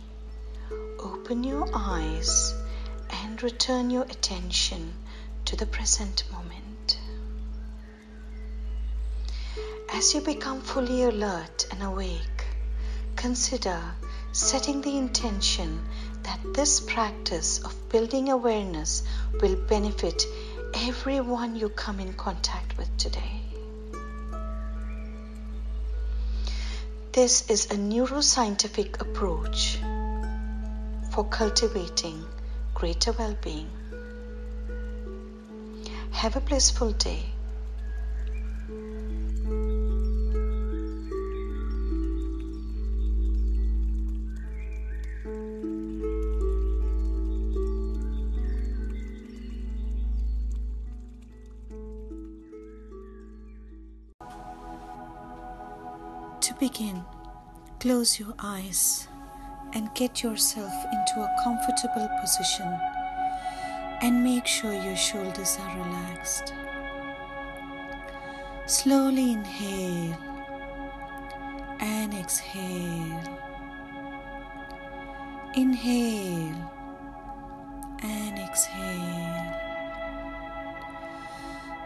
open 1.05 1.43
your 1.43 1.67
eyes 1.71 2.55
and 3.11 3.43
return 3.43 3.91
your 3.91 4.05
attention 4.05 4.91
to 5.45 5.55
the 5.55 5.65
present 5.67 6.23
moment. 6.31 6.99
As 9.93 10.15
you 10.15 10.21
become 10.21 10.61
fully 10.61 11.03
alert 11.03 11.67
and 11.71 11.83
awake, 11.83 12.45
consider 13.15 13.79
setting 14.31 14.81
the 14.81 14.97
intention 14.97 15.79
that 16.23 16.39
this 16.55 16.79
practice 16.79 17.63
of 17.63 17.89
building 17.89 18.29
awareness 18.29 19.03
will 19.41 19.55
benefit 19.67 20.23
everyone 20.73 21.55
you 21.55 21.69
come 21.69 21.99
in 21.99 22.13
contact 22.13 22.77
with 22.77 22.89
today. 22.97 23.41
This 27.11 27.47
is 27.49 27.65
a 27.67 27.75
neuroscientific 27.75 28.99
approach 28.99 29.79
for 31.15 31.23
cultivating 31.23 32.25
greater 32.73 33.13
well 33.13 33.37
being. 33.41 33.69
Have 36.11 36.35
a 36.35 36.41
blissful 36.41 36.91
day. 36.91 37.23
To 56.41 56.53
begin, 56.59 57.05
close 57.79 58.19
your 58.19 58.33
eyes 58.37 59.07
and 59.75 59.93
get 59.93 60.23
yourself 60.23 60.73
into 60.91 61.19
a 61.19 61.35
comfortable 61.43 62.09
position 62.21 62.79
and 64.01 64.23
make 64.23 64.47
sure 64.47 64.73
your 64.73 64.95
shoulders 64.95 65.57
are 65.59 65.77
relaxed. 65.77 66.53
Slowly 68.65 69.33
inhale 69.33 70.17
and 71.79 72.13
exhale. 72.13 73.39
Inhale 75.55 76.71
and 78.01 78.39
exhale. 78.39 79.61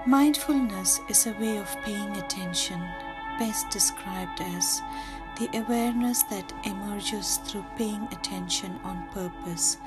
Mindfulness 0.05 0.99
is 1.09 1.27
a 1.27 1.33
way 1.33 1.57
of 1.57 1.67
paying 1.83 2.15
attention, 2.17 2.79
best 3.37 3.69
described 3.69 4.41
as 4.41 4.81
the 5.39 5.57
awareness 5.57 6.23
that 6.23 6.51
emerges 6.65 7.37
through 7.37 7.65
paying 7.77 8.03
attention 8.11 8.77
on 8.83 9.07
purpose 9.13 9.77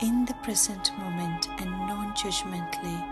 in 0.00 0.24
the 0.24 0.34
present 0.34 0.96
moment 0.98 1.48
and 1.58 1.70
non 1.70 2.12
judgmentally 2.12 3.04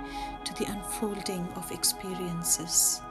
to 0.45 0.55
the 0.55 0.71
unfolding 0.71 1.49
of 1.57 1.73
experiences. 1.73 3.03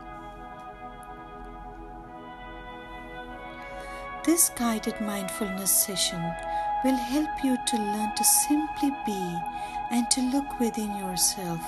This 4.24 4.50
guided 4.56 5.00
mindfulness 5.02 5.72
session 5.72 6.22
will 6.86 6.96
help 6.96 7.44
you 7.44 7.58
to 7.68 7.76
learn 7.76 8.16
to 8.16 8.24
simply 8.24 8.92
be 9.06 9.38
and 9.92 10.10
to 10.12 10.22
look 10.32 10.60
within 10.62 10.96
yourself 10.96 11.62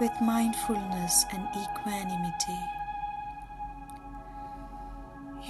with 0.00 0.12
mindfulness 0.20 1.26
and 1.32 1.48
equanimity. 1.56 2.58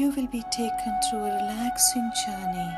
You 0.00 0.08
will 0.12 0.28
be 0.28 0.42
taken 0.50 0.98
through 1.04 1.18
a 1.18 1.36
relaxing 1.42 2.10
journey 2.24 2.72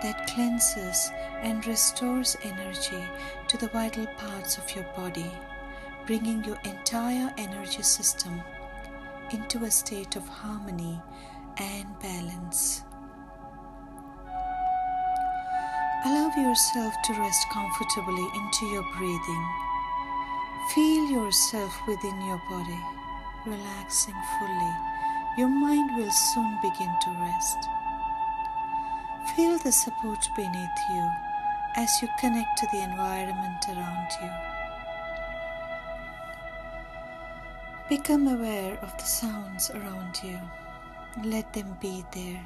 that 0.00 0.26
cleanses 0.26 1.12
and 1.42 1.66
restores 1.66 2.34
energy 2.44 3.04
to 3.46 3.58
the 3.58 3.68
vital 3.68 4.06
parts 4.16 4.56
of 4.56 4.74
your 4.74 4.86
body, 4.96 5.30
bringing 6.06 6.42
your 6.44 6.56
entire 6.64 7.30
energy 7.36 7.82
system 7.82 8.40
into 9.32 9.62
a 9.64 9.70
state 9.70 10.16
of 10.16 10.26
harmony 10.26 10.98
and 11.58 11.86
balance. 12.00 12.84
Allow 16.06 16.32
yourself 16.34 16.94
to 17.04 17.12
rest 17.18 17.46
comfortably 17.52 18.26
into 18.34 18.64
your 18.72 18.86
breathing. 18.96 19.46
Feel 20.74 21.10
yourself 21.10 21.78
within 21.86 22.18
your 22.22 22.40
body, 22.48 22.80
relaxing 23.44 24.16
fully. 24.38 24.91
Your 25.36 25.48
mind 25.48 25.96
will 25.96 26.10
soon 26.10 26.58
begin 26.60 26.94
to 27.00 27.10
rest. 27.20 27.68
Feel 29.34 29.56
the 29.58 29.72
support 29.72 30.28
beneath 30.36 30.78
you 30.90 31.10
as 31.74 32.02
you 32.02 32.08
connect 32.20 32.58
to 32.58 32.66
the 32.70 32.82
environment 32.82 33.64
around 33.68 34.08
you. 34.20 34.30
Become 37.88 38.28
aware 38.28 38.78
of 38.82 38.96
the 38.98 39.04
sounds 39.04 39.70
around 39.70 40.18
you. 40.22 40.38
Let 41.24 41.50
them 41.54 41.78
be 41.80 42.04
there. 42.12 42.44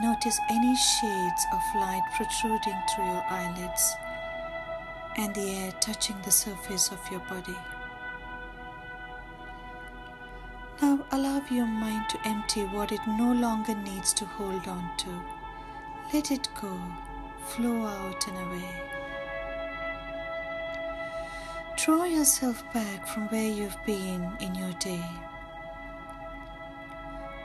Notice 0.00 0.38
any 0.48 0.76
shades 0.76 1.46
of 1.52 1.80
light 1.80 2.02
protruding 2.14 2.80
through 2.94 3.06
your 3.06 3.24
eyelids 3.28 3.96
and 5.16 5.34
the 5.34 5.50
air 5.50 5.72
touching 5.80 6.16
the 6.22 6.30
surface 6.30 6.92
of 6.92 7.00
your 7.10 7.20
body. 7.20 7.56
Now 10.80 11.04
allow 11.10 11.42
your 11.50 11.66
mind 11.66 12.08
to 12.10 12.18
empty 12.24 12.62
what 12.64 12.92
it 12.92 13.00
no 13.06 13.32
longer 13.32 13.74
needs 13.74 14.12
to 14.14 14.24
hold 14.24 14.68
on 14.68 14.90
to. 14.98 15.10
Let 16.12 16.30
it 16.30 16.48
go, 16.60 16.80
flow 17.46 17.84
out 17.86 18.28
and 18.28 18.36
away. 18.38 18.82
Draw 21.76 22.04
yourself 22.04 22.62
back 22.72 23.06
from 23.06 23.28
where 23.28 23.50
you've 23.50 23.84
been 23.86 24.36
in 24.40 24.54
your 24.54 24.72
day. 24.74 25.04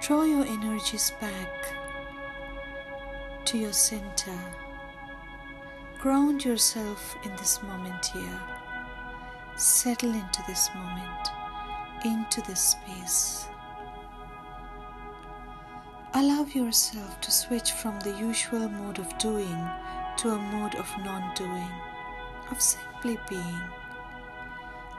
Draw 0.01 0.23
your 0.23 0.45
energies 0.45 1.11
back 1.19 1.75
to 3.45 3.57
your 3.57 3.73
center. 3.73 4.37
Ground 5.99 6.43
yourself 6.43 7.15
in 7.23 7.31
this 7.37 7.63
moment 7.63 8.05
here. 8.07 8.39
Settle 9.55 10.13
into 10.13 10.43
this 10.47 10.69
moment, 10.75 11.29
into 12.03 12.41
this 12.41 12.75
space. 12.75 13.47
Allow 16.13 16.45
yourself 16.45 17.19
to 17.21 17.31
switch 17.31 17.71
from 17.71 17.99
the 18.01 18.11
usual 18.19 18.69
mode 18.69 18.99
of 18.99 19.17
doing 19.17 19.69
to 20.17 20.29
a 20.29 20.37
mode 20.37 20.75
of 20.75 20.87
non 21.03 21.33
doing, 21.35 21.71
of 22.51 22.61
simply 22.61 23.17
being. 23.29 23.61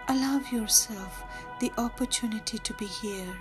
Allow 0.08 0.40
yourself 0.50 1.22
the 1.60 1.72
opportunity 1.78 2.58
to 2.58 2.74
be 2.74 2.86
here. 2.86 3.34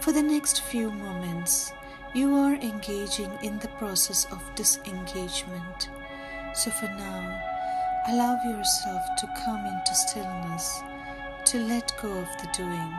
For 0.00 0.12
the 0.12 0.22
next 0.22 0.62
few 0.62 0.90
moments, 0.90 1.72
you 2.14 2.34
are 2.36 2.54
engaging 2.54 3.30
in 3.42 3.58
the 3.58 3.68
process 3.80 4.26
of 4.30 4.54
disengagement. 4.54 5.90
So 6.54 6.70
for 6.70 6.86
now, 6.86 7.42
allow 8.08 8.40
yourself 8.44 9.02
to 9.18 9.26
come 9.44 9.66
into 9.66 9.94
stillness, 9.94 10.80
to 11.46 11.58
let 11.60 11.92
go 12.02 12.10
of 12.10 12.28
the 12.42 12.48
doing. 12.52 12.94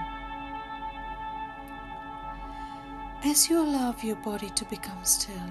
As 3.25 3.49
you 3.49 3.59
allow 3.61 3.93
your 4.01 4.15
body 4.15 4.49
to 4.51 4.63
become 4.65 5.03
still, 5.03 5.49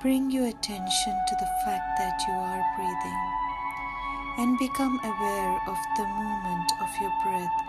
bring 0.00 0.30
your 0.30 0.46
attention 0.46 1.14
to 1.28 1.34
the 1.40 1.50
fact 1.64 1.98
that 1.98 2.22
you 2.28 2.34
are 2.34 2.62
breathing 2.76 3.40
and 4.38 4.58
become 4.60 5.00
aware 5.02 5.60
of 5.66 5.76
the 5.96 6.06
movement 6.06 6.70
of 6.80 6.88
your 7.00 7.12
breath 7.24 7.64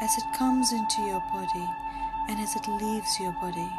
as 0.00 0.16
it 0.16 0.24
comes 0.38 0.72
into 0.72 1.02
your 1.02 1.20
body 1.30 1.68
and 2.30 2.40
as 2.40 2.56
it 2.56 2.66
leaves 2.68 3.20
your 3.20 3.32
body. 3.32 3.70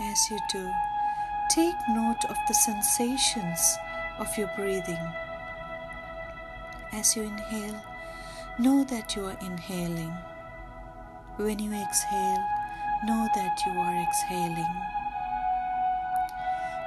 As 0.00 0.30
you 0.30 0.38
do, 0.50 0.72
take 1.50 1.76
note 1.90 2.24
of 2.30 2.36
the 2.48 2.54
sensations 2.54 3.76
of 4.18 4.28
your 4.38 4.50
breathing. 4.56 5.12
As 6.94 7.14
you 7.14 7.24
inhale, 7.24 7.84
know 8.60 8.84
that 8.84 9.16
you 9.16 9.24
are 9.24 9.38
inhaling. 9.40 10.14
When 11.36 11.58
you 11.58 11.72
exhale, 11.72 12.44
know 13.06 13.26
that 13.34 13.58
you 13.66 13.72
are 13.72 14.06
exhaling. 14.06 14.74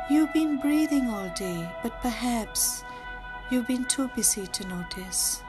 You've 0.08 0.32
been 0.34 0.60
breathing 0.60 1.10
all 1.10 1.30
day, 1.30 1.68
but 1.82 2.00
perhaps 2.02 2.84
you've 3.50 3.66
been 3.66 3.86
too 3.86 4.08
busy 4.16 4.46
to 4.46 4.68
notice. 4.68 5.42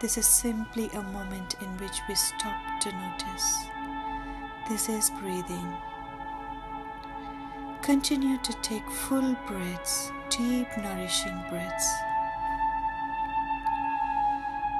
This 0.00 0.16
is 0.18 0.26
simply 0.26 0.88
a 0.90 1.02
moment 1.02 1.56
in 1.60 1.68
which 1.78 1.98
we 2.08 2.14
stop 2.14 2.80
to 2.82 2.92
notice. 2.92 3.56
This 4.68 4.88
is 4.88 5.10
breathing. 5.18 5.76
Continue 7.82 8.38
to 8.38 8.52
take 8.62 8.88
full 8.88 9.34
breaths, 9.48 10.12
deep, 10.30 10.68
nourishing 10.78 11.42
breaths. 11.50 11.92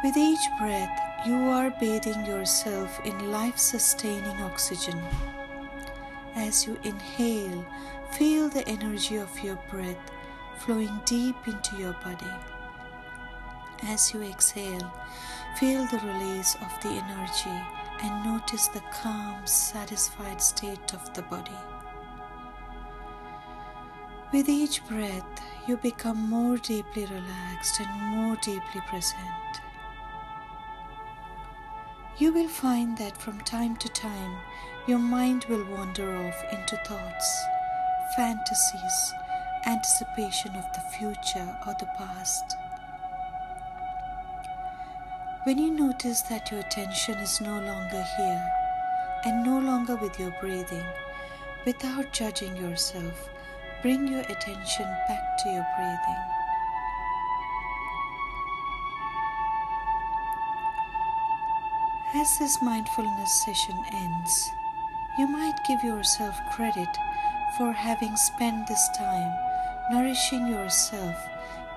With 0.05 0.19
each 0.19 0.51
breath, 0.59 1.01
you 1.25 1.49
are 1.49 1.71
bathing 1.81 2.27
yourself 2.27 3.01
in 3.07 3.33
life 3.33 3.57
sustaining 3.57 4.37
oxygen. 4.43 5.03
As 6.37 6.67
you 6.67 6.79
inhale, 6.85 7.65
feel 8.13 8.51
the 8.51 8.69
energy 8.69 9.17
of 9.17 9.43
your 9.43 9.59
breath 9.71 9.97
flowing 10.59 11.01
deep 11.07 11.37
into 11.47 11.77
your 11.77 11.95
body. 12.05 12.35
As 13.85 14.13
you 14.13 14.21
exhale, 14.21 14.93
feel 15.59 15.87
the 15.87 16.03
release 16.05 16.55
of 16.57 16.83
the 16.83 16.91
energy 16.91 17.59
and 18.03 18.27
notice 18.27 18.67
the 18.69 18.83
calm, 18.93 19.47
satisfied 19.47 20.43
state 20.43 20.93
of 20.93 21.15
the 21.15 21.23
body. 21.23 21.61
With 24.35 24.51
each 24.51 24.87
breath, 24.87 25.41
you 25.67 25.79
become 25.79 26.29
more 26.29 26.59
deeply 26.59 27.07
relaxed 27.07 27.81
and 27.81 28.03
more 28.03 28.37
deeply 28.43 28.83
present. 28.87 29.64
You 32.17 32.33
will 32.33 32.49
find 32.49 32.97
that 32.99 33.17
from 33.17 33.41
time 33.41 33.77
to 33.79 33.89
time, 33.89 34.37
your 34.87 35.01
mind 35.01 35.47
will 35.49 35.65
wander 35.65 36.17
off 36.17 36.45
into 36.53 36.77
thoughts, 36.87 37.45
fantasies, 38.15 39.15
anticipation 39.67 40.55
of 40.55 40.65
the 40.75 40.81
future 40.97 41.57
or 41.67 41.75
the 41.81 41.89
past. 41.99 42.57
When 45.43 45.59
you 45.59 45.73
notice 45.73 46.23
that 46.23 46.53
your 46.53 46.61
attention 46.61 47.15
is 47.15 47.41
no 47.41 47.61
longer 47.61 48.07
here 48.17 48.53
and 49.25 49.43
no 49.43 49.59
longer 49.59 49.97
with 49.97 50.17
your 50.21 50.35
breathing, 50.41 50.87
without 51.67 52.13
judging 52.13 52.57
yourself, 52.57 53.29
bring 53.83 54.07
your 54.07 54.21
attention 54.21 54.87
back 55.09 55.37
to 55.39 55.49
your 55.49 55.67
breathing. 55.77 56.34
As 62.17 62.39
this 62.39 62.63
mindfulness 62.63 63.45
session 63.45 63.77
ends, 63.93 64.49
you 65.19 65.27
might 65.27 65.59
give 65.67 65.83
yourself 65.83 66.39
credit 66.53 66.89
for 67.59 67.73
having 67.73 68.15
spent 68.15 68.69
this 68.69 68.89
time 68.97 69.33
nourishing 69.91 70.47
yourself 70.47 71.17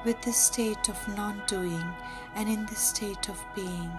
with 0.06 0.22
this 0.22 0.38
state 0.38 0.90
of 0.90 1.18
non 1.18 1.42
doing 1.48 1.84
and 2.36 2.48
in 2.48 2.68
this 2.68 2.78
state 2.78 3.30
of 3.30 3.44
being. 3.56 3.92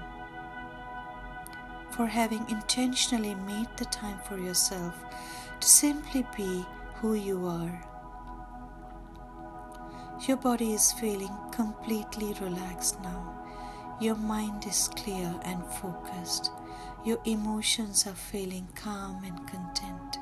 For 1.90 2.06
having 2.06 2.48
intentionally 2.48 3.34
made 3.34 3.76
the 3.76 3.86
time 3.86 4.20
for 4.20 4.38
yourself 4.38 4.94
to 5.58 5.68
simply 5.68 6.24
be 6.36 6.64
who 6.94 7.14
you 7.14 7.46
are. 7.46 7.82
Your 10.28 10.36
body 10.36 10.72
is 10.72 10.92
feeling 10.92 11.36
completely 11.50 12.34
relaxed 12.40 13.00
now. 13.02 13.37
Your 14.00 14.14
mind 14.14 14.64
is 14.64 14.88
clear 14.94 15.34
and 15.42 15.64
focused. 15.66 16.52
Your 17.04 17.18
emotions 17.24 18.06
are 18.06 18.14
feeling 18.14 18.68
calm 18.76 19.24
and 19.24 19.44
content. 19.48 20.18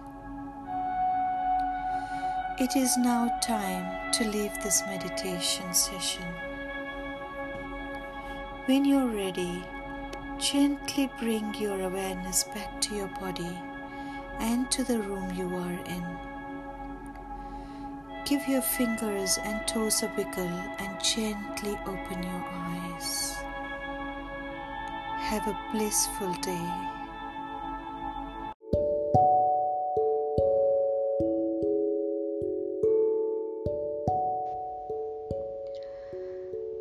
It 2.58 2.74
is 2.74 2.96
now 2.96 3.38
time 3.42 4.12
to 4.12 4.24
leave 4.24 4.54
this 4.62 4.80
meditation 4.86 5.74
session. 5.74 6.24
When 8.64 8.86
you're 8.86 9.08
ready, 9.08 9.62
gently 10.38 11.10
bring 11.18 11.54
your 11.56 11.78
awareness 11.82 12.44
back 12.44 12.80
to 12.80 12.94
your 12.94 13.08
body 13.20 13.58
and 14.38 14.70
to 14.70 14.84
the 14.84 15.00
room 15.00 15.34
you 15.34 15.54
are 15.54 15.80
in. 15.84 16.04
Give 18.24 18.48
your 18.48 18.62
fingers 18.62 19.38
and 19.44 19.66
toes 19.68 20.02
a 20.02 20.10
wiggle 20.16 20.48
and 20.78 21.04
gently 21.04 21.78
open 21.86 22.22
your 22.22 22.44
eyes. 22.48 23.36
Have 25.26 25.48
a 25.48 25.58
blissful 25.72 26.32
day. 26.34 26.70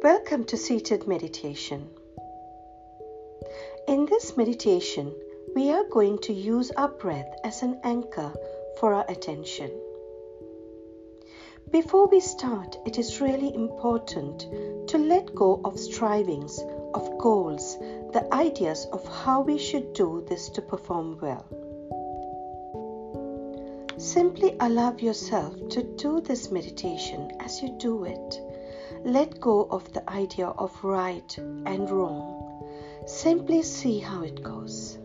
Welcome 0.03 0.45
to 0.45 0.57
Seated 0.57 1.07
Meditation. 1.07 1.89
In 3.87 4.05
this 4.05 4.37
meditation, 4.37 5.11
we 5.55 5.71
are 5.71 5.85
going 5.89 6.19
to 6.19 6.31
use 6.31 6.69
our 6.77 6.89
breath 6.89 7.33
as 7.43 7.63
an 7.63 7.79
anchor 7.83 8.31
for 8.79 8.93
our 8.93 9.05
attention. 9.09 9.71
Before 11.71 12.07
we 12.07 12.19
start, 12.19 12.77
it 12.85 12.99
is 12.99 13.19
really 13.19 13.51
important 13.55 14.45
to 14.89 14.99
let 14.99 15.33
go 15.33 15.61
of 15.65 15.79
strivings, 15.79 16.59
of 16.93 17.17
goals 17.17 17.75
the 18.15 18.33
ideas 18.33 18.87
of 18.93 19.05
how 19.23 19.41
we 19.41 19.59
should 19.59 19.93
do 19.93 20.25
this 20.29 20.49
to 20.49 20.61
perform 20.61 21.19
well. 21.21 21.45
Simply 23.97 24.55
allow 24.59 24.95
yourself 24.97 25.53
to 25.69 25.83
do 25.83 26.21
this 26.21 26.49
meditation 26.49 27.31
as 27.39 27.61
you 27.61 27.77
do 27.77 28.05
it 28.05 28.41
let 29.05 29.39
go 29.39 29.67
of 29.69 29.93
the 29.93 30.09
idea 30.09 30.47
of 30.47 30.83
right 30.83 31.37
and 31.37 31.89
wrong. 31.91 32.65
Simply 33.05 33.61
see 33.61 33.99
how 33.99 34.23
it 34.23 34.41
goes. 34.41 34.97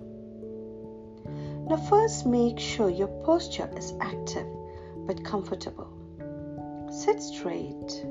Now, 1.69 1.77
first 1.77 2.25
make 2.25 2.59
sure 2.59 2.89
your 2.89 3.13
posture 3.25 3.69
is 3.77 3.93
active 4.01 4.47
but 5.07 5.23
comfortable. 5.23 5.93
Sit 6.91 7.21
straight. 7.21 8.07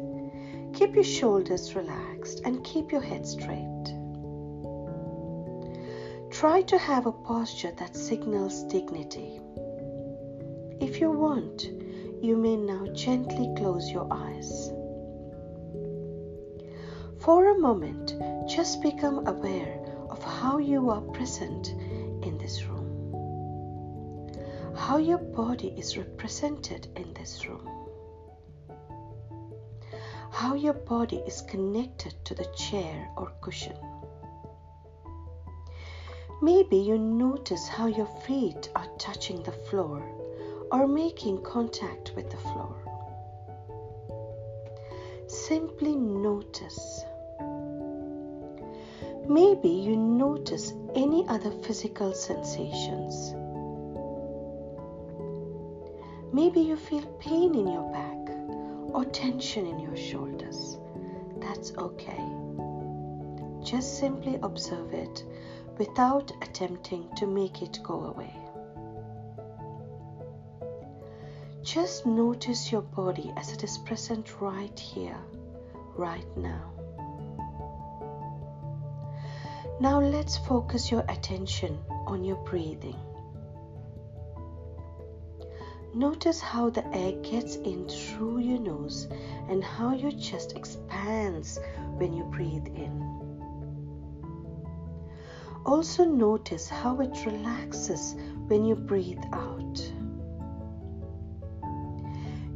Keep 0.74 0.94
your 0.94 1.04
shoulders 1.04 1.76
relaxed 1.76 2.42
and 2.46 2.64
keep 2.64 2.92
your 2.92 3.02
head 3.02 3.26
straight. 3.26 3.99
Try 6.40 6.62
to 6.62 6.78
have 6.78 7.06
a 7.06 7.12
posture 7.12 7.74
that 7.74 7.98
signals 7.98 8.64
dignity. 8.64 9.42
If 10.80 11.02
you 11.02 11.12
want, 11.12 11.66
you 12.22 12.38
may 12.38 12.56
now 12.56 12.88
gently 12.94 13.54
close 13.58 13.92
your 13.92 14.08
eyes. 14.10 14.70
For 17.20 17.50
a 17.50 17.60
moment, 17.60 18.16
just 18.48 18.82
become 18.82 19.28
aware 19.28 19.84
of 20.10 20.24
how 20.24 20.60
you 20.60 20.90
are 20.92 21.02
present 21.02 21.72
in 22.24 22.38
this 22.38 22.64
room, 22.64 24.32
how 24.78 24.96
your 24.96 25.18
body 25.18 25.74
is 25.76 25.98
represented 25.98 26.88
in 26.96 27.14
this 27.16 27.46
room, 27.46 27.68
how 30.32 30.56
your 30.56 30.76
body 30.76 31.22
is 31.28 31.42
connected 31.42 32.16
to 32.24 32.34
the 32.34 32.48
chair 32.56 33.12
or 33.18 33.30
cushion. 33.42 33.76
Maybe 36.42 36.78
you 36.78 36.98
notice 36.98 37.68
how 37.68 37.88
your 37.88 38.08
feet 38.26 38.70
are 38.76 38.88
touching 38.98 39.44
the 39.44 39.52
floor 39.52 40.02
or 40.72 40.88
making 40.88 41.42
contact 41.42 42.14
with 42.16 42.30
the 42.30 42.38
floor. 42.38 42.76
Simply 45.28 45.96
notice 45.96 47.04
Maybe 49.30 49.70
you 49.70 49.96
notice 49.96 50.74
any 50.96 51.24
other 51.28 51.52
physical 51.52 52.14
sensations. 52.14 53.36
Maybe 56.34 56.62
you 56.62 56.76
feel 56.76 57.06
pain 57.20 57.54
in 57.54 57.68
your 57.68 57.92
back 57.92 58.18
or 58.92 59.06
tension 59.06 59.68
in 59.68 59.80
your 59.80 59.96
shoulders. 59.96 60.80
That's 61.38 61.74
okay. 61.78 62.26
Just 63.64 64.00
simply 64.00 64.40
observe 64.42 64.94
it 64.96 65.24
without 65.80 66.32
attempting 66.42 67.10
to 67.16 67.26
make 67.26 67.64
it 67.64 67.80
go 67.82 68.04
away. 68.04 68.36
Just 71.64 72.06
notice 72.06 72.72
your 72.72 72.82
body 72.82 73.32
as 73.38 73.54
it 73.54 73.64
is 73.64 73.78
present 73.78 74.42
right 74.42 74.78
here, 74.78 75.18
right 75.96 76.28
now. 76.38 76.72
Now 79.80 80.02
let's 80.02 80.38
focus 80.38 80.92
your 80.92 81.06
attention 81.08 81.80
on 82.08 82.26
your 82.26 82.36
breathing. 82.44 83.00
Notice 85.94 86.42
how 86.42 86.70
the 86.70 86.86
air 86.96 87.14
gets 87.24 87.56
in 87.56 87.88
through 87.88 88.40
your 88.40 88.60
nose 88.60 89.08
and 89.48 89.64
how 89.64 89.96
your 89.96 90.12
chest 90.12 90.56
expands 90.56 91.60
when 91.98 92.14
you 92.14 92.26
breathe 92.26 92.68
in. 92.68 93.29
Also, 95.66 96.06
notice 96.06 96.68
how 96.70 97.00
it 97.02 97.26
relaxes 97.26 98.16
when 98.48 98.66
you 98.66 98.76
breathe 98.76 99.24
out. 99.34 99.80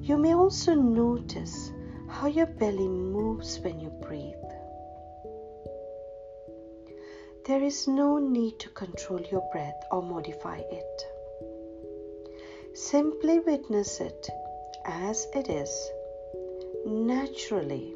You 0.01 0.17
may 0.17 0.33
also 0.33 0.73
notice 0.73 1.71
how 2.09 2.27
your 2.27 2.47
belly 2.47 2.87
moves 2.87 3.59
when 3.59 3.79
you 3.79 3.89
breathe. 3.89 4.33
There 7.45 7.61
is 7.61 7.87
no 7.87 8.19
need 8.19 8.59
to 8.59 8.69
control 8.69 9.21
your 9.21 9.47
breath 9.51 9.81
or 9.91 10.01
modify 10.01 10.57
it. 10.57 11.05
Simply 12.73 13.39
witness 13.39 13.99
it 13.99 14.29
as 14.85 15.27
it 15.33 15.49
is, 15.49 15.91
naturally. 16.85 17.93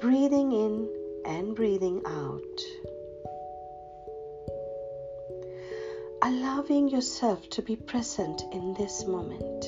Breathing 0.00 0.52
in 0.52 0.88
and 1.24 1.54
breathing 1.54 2.02
out. 2.06 2.60
Allowing 6.22 6.88
yourself 6.88 7.48
to 7.50 7.62
be 7.62 7.76
present 7.76 8.42
in 8.52 8.74
this 8.74 9.06
moment. 9.06 9.64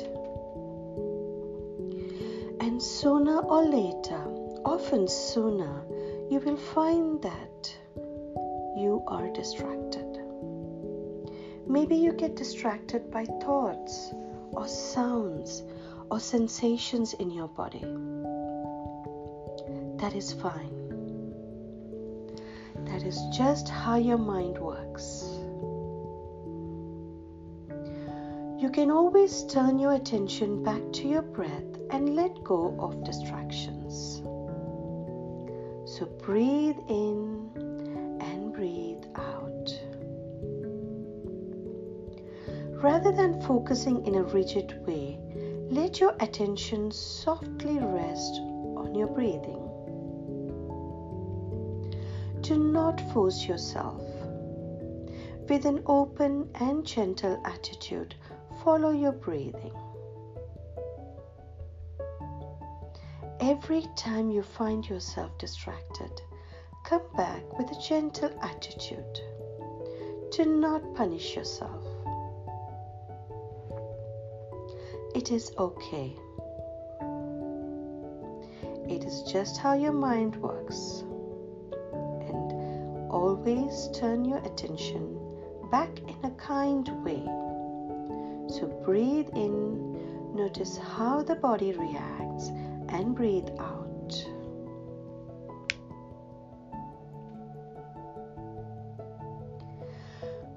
And 2.61 2.83
sooner 2.83 3.39
or 3.39 3.65
later, 3.65 4.23
often 4.65 5.07
sooner, 5.09 5.85
you 6.31 6.41
will 6.41 6.57
find 6.57 7.23
that 7.23 7.77
you 8.77 9.03
are 9.07 9.29
distracted. 9.33 10.19
Maybe 11.67 11.97
you 11.97 12.13
get 12.13 12.37
distracted 12.37 13.11
by 13.11 13.25
thoughts 13.25 14.13
or 14.53 14.69
sounds 14.69 15.63
or 16.11 16.21
sensations 16.21 17.15
in 17.15 17.31
your 17.31 17.49
body. 17.49 17.85
That 19.99 20.15
is 20.15 20.33
fine. 20.33 20.76
That 22.97 23.05
is 23.05 23.21
just 23.31 23.69
how 23.69 23.97
your 23.97 24.17
mind 24.17 24.57
works. 24.57 25.29
You 28.59 28.71
can 28.73 28.91
always 28.91 29.45
turn 29.45 29.79
your 29.79 29.93
attention 29.93 30.63
back 30.65 30.81
to 30.95 31.07
your 31.07 31.21
breath 31.21 31.77
and 31.91 32.17
let 32.17 32.43
go 32.43 32.75
of 32.79 33.05
distractions. 33.05 34.23
So 35.85 36.07
breathe 36.23 36.79
in 36.89 37.51
and 38.23 38.55
breathe 38.55 39.05
out. 39.15 39.79
Rather 42.83 43.13
than 43.13 43.43
focusing 43.43 44.07
in 44.07 44.15
a 44.15 44.23
rigid 44.23 44.87
way, 44.87 45.19
let 45.69 46.01
your 46.01 46.17
attention 46.21 46.91
softly 46.91 47.79
rest 47.79 48.41
on 48.75 48.95
your 48.95 49.09
breathing. 49.09 49.66
Do 52.57 52.63
not 52.63 52.99
force 53.13 53.47
yourself. 53.47 54.01
With 55.47 55.67
an 55.67 55.83
open 55.85 56.49
and 56.55 56.87
gentle 56.87 57.39
attitude, 57.45 58.15
follow 58.65 58.93
your 58.93 59.13
breathing. 59.13 59.75
Every 63.41 63.85
time 63.95 64.31
you 64.31 64.43
find 64.43 64.89
yourself 64.89 65.37
distracted, 65.37 66.23
come 66.87 67.03
back 67.15 67.59
with 67.59 67.71
a 67.73 67.79
gentle 67.79 68.31
attitude. 68.41 69.21
Do 70.31 70.47
not 70.47 70.95
punish 70.95 71.37
yourself. 71.37 71.85
It 75.15 75.31
is 75.31 75.53
okay. 75.59 76.17
It 78.89 79.05
is 79.05 79.25
just 79.31 79.59
how 79.59 79.75
your 79.75 79.93
mind 79.93 80.37
works. 80.37 81.05
Always 83.47 83.89
turn 83.93 84.25
your 84.25 84.39
attention 84.39 85.21
back 85.71 86.01
in 86.01 86.17
a 86.25 86.33
kind 86.33 86.89
way. 87.05 87.23
So 88.49 88.67
breathe 88.85 89.29
in, 89.37 90.35
notice 90.35 90.77
how 90.77 91.23
the 91.23 91.37
body 91.37 91.71
reacts 91.71 92.49
and 92.89 93.15
breathe 93.15 93.49
out. 93.61 94.27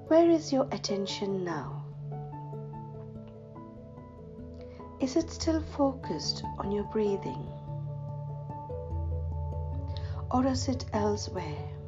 Where 0.08 0.28
is 0.28 0.52
your 0.52 0.66
attention 0.72 1.44
now? 1.44 1.84
Is 4.98 5.14
it 5.14 5.30
still 5.30 5.60
focused 5.60 6.42
on 6.58 6.72
your 6.72 6.90
breathing? 6.90 7.46
Or 10.32 10.44
is 10.44 10.66
it 10.66 10.86
elsewhere? 10.92 11.79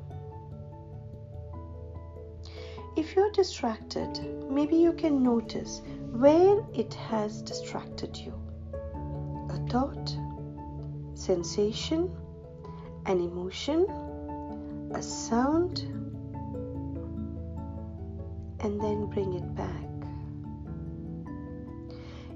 If 3.12 3.16
you're 3.16 3.30
distracted, 3.30 4.48
maybe 4.50 4.76
you 4.76 4.94
can 4.94 5.22
notice 5.22 5.82
where 6.12 6.64
it 6.72 6.94
has 6.94 7.42
distracted 7.42 8.16
you. 8.16 8.32
A 9.50 9.58
thought, 9.68 10.16
sensation, 11.12 12.10
an 13.04 13.20
emotion, 13.20 13.84
a 14.94 15.02
sound, 15.02 15.80
and 18.60 18.80
then 18.80 19.10
bring 19.10 19.34
it 19.34 19.54
back. 19.54 19.90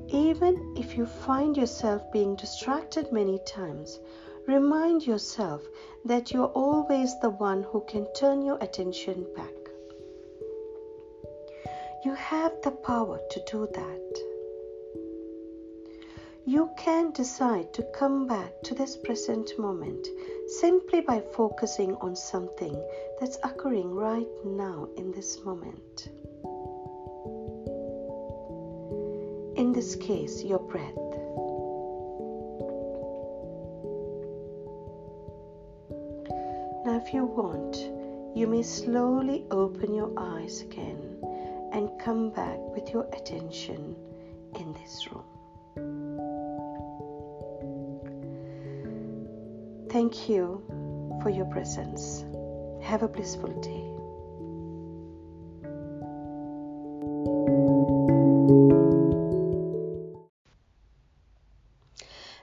Even 0.09 0.75
if 0.77 0.95
you 0.95 1.07
find 1.07 1.57
yourself 1.57 2.13
being 2.13 2.37
distracted 2.37 3.11
many 3.11 3.39
times, 3.47 3.99
remind 4.47 5.07
yourself 5.07 5.63
that 6.05 6.33
you're 6.33 6.53
always 6.53 7.19
the 7.21 7.31
one 7.31 7.63
who 7.63 7.81
can 7.89 8.07
turn 8.13 8.43
your 8.43 8.59
attention 8.61 9.27
back. 9.35 9.66
You 12.07 12.15
have 12.15 12.63
the 12.63 12.71
power 12.71 13.19
to 13.31 13.41
do 13.51 13.67
that. 13.75 14.19
You 16.45 16.71
can 16.79 17.11
decide 17.11 17.75
to 17.75 17.83
come 17.83 18.29
back 18.29 18.63
to 18.63 18.77
this 18.77 18.97
present 18.97 19.51
moment 19.59 20.07
simply 20.47 21.01
by 21.01 21.19
focusing 21.19 21.97
on 21.97 22.15
something 22.15 22.81
that's 23.19 23.39
occurring 23.43 23.93
right 23.93 24.29
now 24.45 24.87
in 24.97 25.11
this 25.11 25.41
moment. 25.45 26.09
In 29.57 29.73
this 29.73 29.97
case, 29.97 30.45
your 30.45 30.61
breath. 30.61 30.95
Now, 36.87 37.03
if 37.05 37.13
you 37.13 37.25
want, 37.25 37.77
you 38.37 38.47
may 38.47 38.63
slowly 38.63 39.45
open 39.51 39.93
your 39.93 40.13
eyes 40.17 40.61
again 40.61 41.16
and 41.77 41.91
come 42.01 42.31
back 42.31 42.59
with 42.75 42.91
your 42.91 43.07
attention 43.13 43.95
in 44.59 44.73
this 44.73 45.07
room. 45.13 45.27
Thank 49.91 50.27
you 50.27 50.63
for 51.23 51.29
your 51.29 51.45
presence. 51.45 52.25
Have 52.83 53.03
a 53.03 53.09
blissful 53.09 53.53
day. 53.61 53.93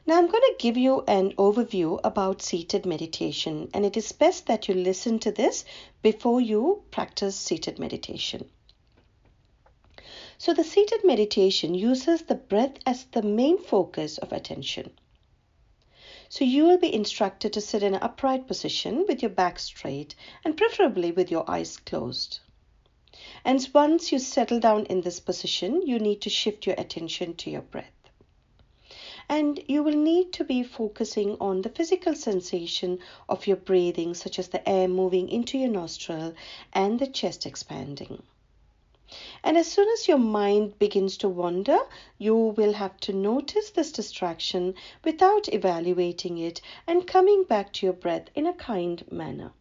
Now, 0.06 0.20
I'm 0.20 0.28
going 0.28 0.44
to 0.44 0.56
give 0.60 0.78
you 0.78 1.04
an 1.08 1.32
overview 1.38 2.00
about 2.04 2.44
seated 2.44 2.86
meditation, 2.86 3.72
and 3.74 3.84
it 3.84 3.98
is 3.98 4.12
best 4.12 4.46
that 4.46 4.68
you 4.68 4.76
listen 4.76 5.18
to 5.20 5.32
this 5.32 5.66
before 6.04 6.40
you 6.40 6.84
practice 6.92 7.36
seated 7.36 7.80
meditation. 7.80 8.48
So, 10.46 10.54
the 10.54 10.66
seated 10.66 11.06
meditation 11.06 11.74
uses 11.74 12.24
the 12.24 12.36
breath 12.36 12.74
as 12.86 13.06
the 13.06 13.22
main 13.22 13.58
focus 13.58 14.18
of 14.18 14.34
attention. 14.34 14.92
So, 16.28 16.44
you 16.44 16.66
will 16.66 16.78
be 16.78 16.94
instructed 16.94 17.54
to 17.54 17.62
sit 17.62 17.82
in 17.82 17.94
an 17.94 18.04
upright 18.04 18.46
position 18.46 19.06
with 19.08 19.22
your 19.22 19.30
back 19.30 19.58
straight 19.58 20.16
and 20.44 20.58
preferably 20.58 21.14
with 21.14 21.32
your 21.32 21.50
eyes 21.50 21.78
closed. 21.78 22.40
And 23.46 23.66
once 23.74 24.12
you 24.12 24.20
settle 24.20 24.60
down 24.60 24.86
in 24.88 25.00
this 25.00 25.22
position, 25.22 25.82
you 25.88 25.98
need 25.98 26.20
to 26.24 26.30
shift 26.30 26.68
your 26.68 26.76
attention 26.78 27.36
to 27.36 27.50
your 27.50 27.62
breath 27.62 28.10
and 29.30 29.64
you 29.70 29.82
will 29.82 29.96
need 29.96 30.34
to 30.34 30.44
be 30.44 30.62
focusing 30.62 31.38
on 31.40 31.62
the 31.62 31.70
physical 31.70 32.16
sensation 32.16 33.00
of 33.30 33.48
your 33.48 33.56
breathing, 33.56 34.14
such 34.14 34.38
as 34.38 34.50
the 34.50 34.68
air 34.68 34.90
moving 34.90 35.30
into 35.30 35.58
your 35.58 35.70
nostril 35.70 36.34
and 36.74 37.00
the 37.00 37.08
chest 37.08 37.46
expanding. 37.46 38.22
And 39.46 39.58
as 39.58 39.70
soon 39.70 39.90
as 39.90 40.08
your 40.08 40.18
mind 40.18 40.80
begins 40.80 41.18
to 41.18 41.28
wander, 41.28 41.78
you 42.18 42.34
will 42.34 42.74
have 42.74 42.98
to 43.02 43.12
notice 43.12 43.72
this 43.72 43.92
distraction 43.92 44.74
without 45.04 45.54
evaluating 45.54 46.38
it 46.38 46.62
and 46.88 47.06
coming 47.06 47.44
back 47.44 47.74
to 47.74 47.86
your 47.86 47.94
breath 47.94 48.30
in 48.36 48.48
a 48.48 48.54
kind 48.54 49.04
manner. 49.12 49.52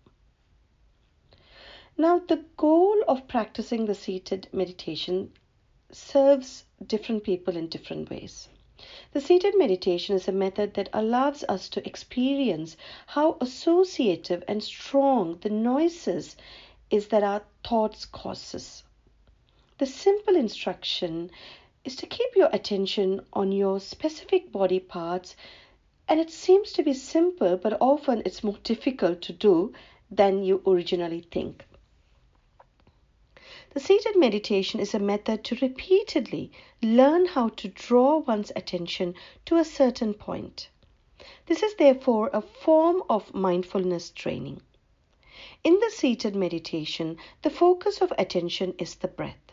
Now, 1.98 2.20
the 2.20 2.44
goal 2.56 3.02
of 3.08 3.26
practicing 3.26 3.86
the 3.86 3.94
seated 3.94 4.48
meditation 4.52 5.32
serves 5.90 6.64
different 6.86 7.24
people 7.24 7.56
in 7.56 7.68
different 7.68 8.08
ways. 8.08 8.48
The 9.12 9.20
seated 9.20 9.58
meditation 9.58 10.16
is 10.16 10.28
a 10.28 10.32
method 10.32 10.74
that 10.74 10.88
allows 10.92 11.44
us 11.48 11.68
to 11.70 11.86
experience 11.86 12.76
how 13.06 13.36
associative 13.40 14.42
and 14.48 14.62
strong 14.62 15.38
the 15.40 15.50
noises 15.50 16.36
is 16.88 17.08
that 17.08 17.22
our 17.22 17.42
thoughts 17.62 18.04
causes. 18.06 18.84
The 19.78 19.86
simple 19.86 20.36
instruction 20.36 21.30
is 21.84 21.96
to 21.96 22.06
keep 22.06 22.36
your 22.36 22.50
attention 22.52 23.24
on 23.32 23.50
your 23.50 23.80
specific 23.80 24.52
body 24.52 24.78
parts 24.78 25.34
and 26.06 26.20
it 26.20 26.30
seems 26.30 26.72
to 26.72 26.82
be 26.82 26.94
simple 26.94 27.56
but 27.56 27.78
often 27.80 28.22
it's 28.24 28.44
more 28.44 28.58
difficult 28.62 29.22
to 29.22 29.32
do 29.32 29.72
than 30.10 30.44
you 30.44 30.62
originally 30.66 31.22
think. 31.22 31.64
The 33.70 33.80
seated 33.80 34.16
meditation 34.16 34.78
is 34.78 34.94
a 34.94 34.98
method 34.98 35.42
to 35.44 35.56
repeatedly 35.56 36.52
learn 36.82 37.24
how 37.24 37.48
to 37.48 37.68
draw 37.68 38.18
one's 38.18 38.52
attention 38.54 39.14
to 39.46 39.56
a 39.56 39.64
certain 39.64 40.12
point. 40.12 40.68
This 41.46 41.62
is 41.62 41.74
therefore 41.76 42.28
a 42.32 42.42
form 42.42 43.02
of 43.08 43.32
mindfulness 43.34 44.10
training. 44.10 44.60
In 45.64 45.80
the 45.80 45.90
seated 45.90 46.36
meditation, 46.36 47.16
the 47.40 47.50
focus 47.50 48.02
of 48.02 48.12
attention 48.18 48.74
is 48.78 48.96
the 48.96 49.08
breath. 49.08 49.51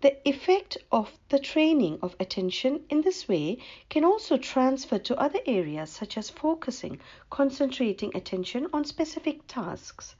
The 0.00 0.16
effect 0.28 0.78
of 0.92 1.18
the 1.28 1.40
training 1.40 1.98
of 2.02 2.14
attention 2.20 2.84
in 2.88 3.00
this 3.00 3.26
way 3.26 3.58
can 3.88 4.04
also 4.04 4.36
transfer 4.36 4.96
to 4.96 5.18
other 5.18 5.40
areas 5.44 5.90
such 5.90 6.16
as 6.16 6.30
focusing, 6.30 7.00
concentrating 7.30 8.16
attention 8.16 8.68
on 8.72 8.84
specific 8.84 9.48
tasks, 9.48 10.14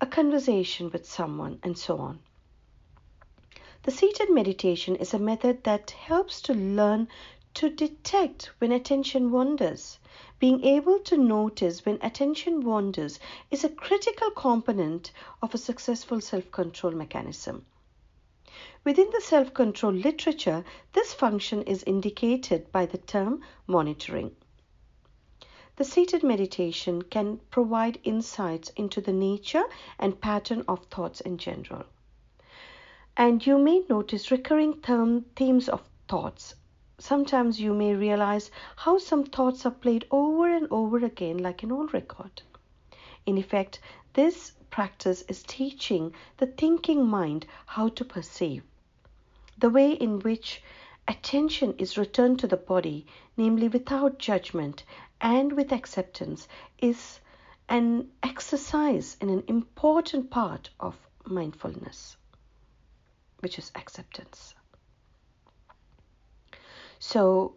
a 0.00 0.06
conversation 0.06 0.90
with 0.90 1.08
someone, 1.08 1.60
and 1.62 1.78
so 1.78 1.98
on. 1.98 2.18
The 3.84 3.92
seated 3.92 4.28
meditation 4.28 4.96
is 4.96 5.14
a 5.14 5.20
method 5.20 5.62
that 5.62 5.92
helps 5.92 6.40
to 6.42 6.52
learn 6.52 7.06
to 7.54 7.70
detect 7.70 8.46
when 8.58 8.72
attention 8.72 9.30
wanders. 9.30 10.00
Being 10.40 10.64
able 10.64 10.98
to 11.00 11.16
notice 11.16 11.86
when 11.86 12.00
attention 12.02 12.62
wanders 12.62 13.20
is 13.52 13.62
a 13.62 13.68
critical 13.68 14.32
component 14.32 15.12
of 15.40 15.54
a 15.54 15.58
successful 15.58 16.20
self 16.20 16.50
control 16.50 16.92
mechanism. 16.92 17.64
Within 18.84 19.10
the 19.10 19.20
self 19.20 19.52
control 19.54 19.92
literature, 19.92 20.64
this 20.92 21.12
function 21.12 21.62
is 21.62 21.82
indicated 21.84 22.72
by 22.72 22.86
the 22.86 22.98
term 22.98 23.42
monitoring. 23.66 24.34
The 25.76 25.84
seated 25.84 26.22
meditation 26.22 27.02
can 27.02 27.40
provide 27.50 28.00
insights 28.04 28.68
into 28.76 29.00
the 29.00 29.12
nature 29.12 29.64
and 29.98 30.20
pattern 30.20 30.64
of 30.68 30.84
thoughts 30.86 31.20
in 31.22 31.38
general. 31.38 31.84
And 33.16 33.46
you 33.46 33.56
may 33.56 33.84
notice 33.88 34.30
recurring 34.30 34.82
term, 34.82 35.22
themes 35.36 35.68
of 35.68 35.82
thoughts. 36.06 36.54
Sometimes 36.98 37.60
you 37.60 37.72
may 37.72 37.94
realize 37.94 38.50
how 38.76 38.98
some 38.98 39.24
thoughts 39.24 39.64
are 39.64 39.70
played 39.70 40.06
over 40.10 40.54
and 40.54 40.68
over 40.70 40.98
again 40.98 41.38
like 41.38 41.62
an 41.62 41.72
old 41.72 41.94
record. 41.94 42.42
In 43.24 43.38
effect, 43.38 43.80
this 44.12 44.52
practice 44.70 45.22
is 45.28 45.42
teaching 45.42 46.14
the 46.38 46.46
thinking 46.46 47.06
mind 47.06 47.46
how 47.66 47.88
to 47.88 48.04
perceive. 48.04 48.62
The 49.58 49.70
way 49.70 49.92
in 49.92 50.20
which 50.20 50.62
attention 51.06 51.74
is 51.76 51.98
returned 51.98 52.38
to 52.38 52.46
the 52.46 52.56
body, 52.56 53.06
namely 53.36 53.68
without 53.68 54.18
judgment 54.18 54.84
and 55.20 55.52
with 55.52 55.72
acceptance, 55.72 56.48
is 56.78 57.20
an 57.68 58.10
exercise 58.22 59.16
and 59.20 59.30
an 59.30 59.44
important 59.46 60.30
part 60.30 60.70
of 60.80 60.96
mindfulness, 61.24 62.16
which 63.40 63.58
is 63.58 63.70
acceptance. 63.74 64.54
So, 66.98 67.56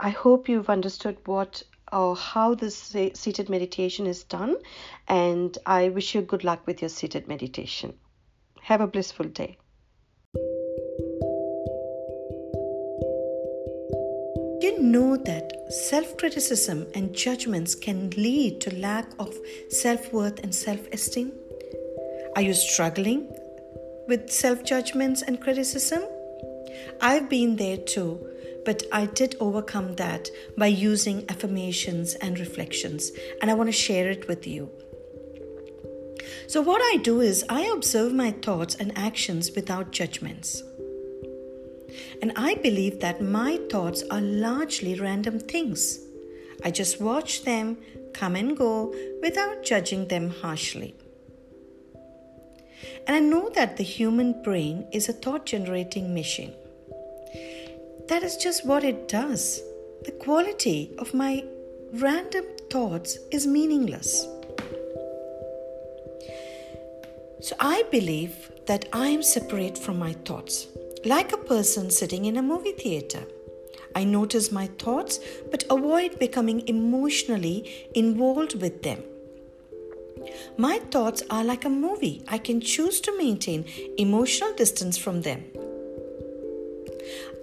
I 0.00 0.10
hope 0.10 0.48
you've 0.48 0.70
understood 0.70 1.18
what 1.26 1.62
or 1.92 2.16
how 2.16 2.54
this 2.54 2.94
seated 3.14 3.48
meditation 3.48 4.06
is 4.06 4.24
done, 4.24 4.56
and 5.06 5.56
I 5.66 5.88
wish 5.88 6.14
you 6.14 6.22
good 6.22 6.44
luck 6.44 6.66
with 6.66 6.82
your 6.82 6.90
seated 6.90 7.28
meditation. 7.28 7.94
Have 8.62 8.80
a 8.80 8.86
blissful 8.86 9.26
day. 9.26 9.58
you 14.68 14.82
know 14.82 15.16
that 15.16 15.52
self 15.70 16.16
criticism 16.18 16.86
and 16.94 17.14
judgments 17.14 17.74
can 17.74 18.10
lead 18.10 18.60
to 18.60 18.74
lack 18.76 19.06
of 19.18 19.34
self 19.70 20.12
worth 20.12 20.38
and 20.40 20.54
self 20.54 20.86
esteem? 20.92 21.32
Are 22.36 22.42
you 22.42 22.54
struggling 22.54 23.28
with 24.06 24.30
self 24.30 24.64
judgments 24.64 25.22
and 25.22 25.40
criticism? 25.40 26.02
I've 27.00 27.28
been 27.28 27.56
there 27.56 27.78
too, 27.78 28.12
but 28.68 28.82
I 28.92 29.06
did 29.06 29.34
overcome 29.40 29.94
that 29.94 30.28
by 30.58 30.66
using 30.66 31.24
affirmations 31.30 32.12
and 32.16 32.38
reflections, 32.38 33.10
and 33.40 33.50
I 33.50 33.54
want 33.54 33.68
to 33.68 33.72
share 33.72 34.10
it 34.10 34.28
with 34.28 34.46
you. 34.46 34.68
So, 36.48 36.60
what 36.60 36.82
I 36.82 36.98
do 36.98 37.22
is 37.22 37.46
I 37.48 37.62
observe 37.62 38.12
my 38.12 38.30
thoughts 38.30 38.74
and 38.74 38.92
actions 38.94 39.52
without 39.56 39.90
judgments. 39.90 40.62
And 42.20 42.32
I 42.36 42.56
believe 42.56 43.00
that 43.00 43.22
my 43.22 43.58
thoughts 43.70 44.02
are 44.10 44.20
largely 44.20 45.00
random 45.00 45.40
things. 45.40 46.00
I 46.62 46.70
just 46.70 47.00
watch 47.00 47.44
them 47.44 47.78
come 48.12 48.36
and 48.36 48.54
go 48.54 48.94
without 49.22 49.64
judging 49.64 50.08
them 50.08 50.28
harshly. 50.28 50.94
And 53.06 53.16
I 53.16 53.20
know 53.20 53.48
that 53.54 53.78
the 53.78 53.90
human 53.96 54.42
brain 54.42 54.86
is 54.92 55.08
a 55.08 55.14
thought 55.14 55.46
generating 55.46 56.12
machine. 56.12 56.52
That 58.08 58.22
is 58.22 58.36
just 58.36 58.64
what 58.64 58.84
it 58.84 59.06
does. 59.06 59.62
The 60.04 60.12
quality 60.12 60.94
of 60.98 61.12
my 61.12 61.44
random 61.92 62.46
thoughts 62.70 63.18
is 63.30 63.46
meaningless. 63.46 64.26
So 67.40 67.54
I 67.60 67.84
believe 67.90 68.50
that 68.66 68.88
I 68.92 69.08
am 69.08 69.22
separate 69.22 69.76
from 69.76 69.98
my 69.98 70.14
thoughts, 70.24 70.68
like 71.04 71.32
a 71.32 71.36
person 71.36 71.90
sitting 71.90 72.24
in 72.24 72.38
a 72.38 72.42
movie 72.42 72.72
theater. 72.72 73.24
I 73.94 74.04
notice 74.04 74.50
my 74.50 74.68
thoughts 74.78 75.20
but 75.50 75.64
avoid 75.70 76.18
becoming 76.18 76.66
emotionally 76.66 77.88
involved 77.94 78.60
with 78.60 78.82
them. 78.82 79.02
My 80.56 80.78
thoughts 80.90 81.22
are 81.30 81.44
like 81.44 81.64
a 81.64 81.70
movie. 81.70 82.22
I 82.26 82.38
can 82.38 82.60
choose 82.60 83.00
to 83.02 83.16
maintain 83.18 83.64
emotional 83.98 84.54
distance 84.54 84.96
from 84.96 85.22
them. 85.22 85.44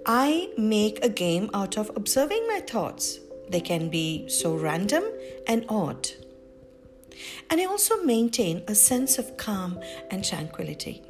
I 0.08 0.50
make 0.56 1.04
a 1.04 1.08
game 1.08 1.50
out 1.52 1.76
of 1.76 1.90
observing 1.96 2.46
my 2.46 2.60
thoughts. 2.60 3.18
They 3.48 3.60
can 3.60 3.88
be 3.88 4.28
so 4.28 4.54
random 4.54 5.02
and 5.48 5.66
odd. 5.68 6.08
And 7.50 7.60
I 7.60 7.64
also 7.64 8.00
maintain 8.04 8.62
a 8.68 8.74
sense 8.76 9.18
of 9.18 9.36
calm 9.36 9.80
and 10.12 10.24
tranquility, 10.24 11.02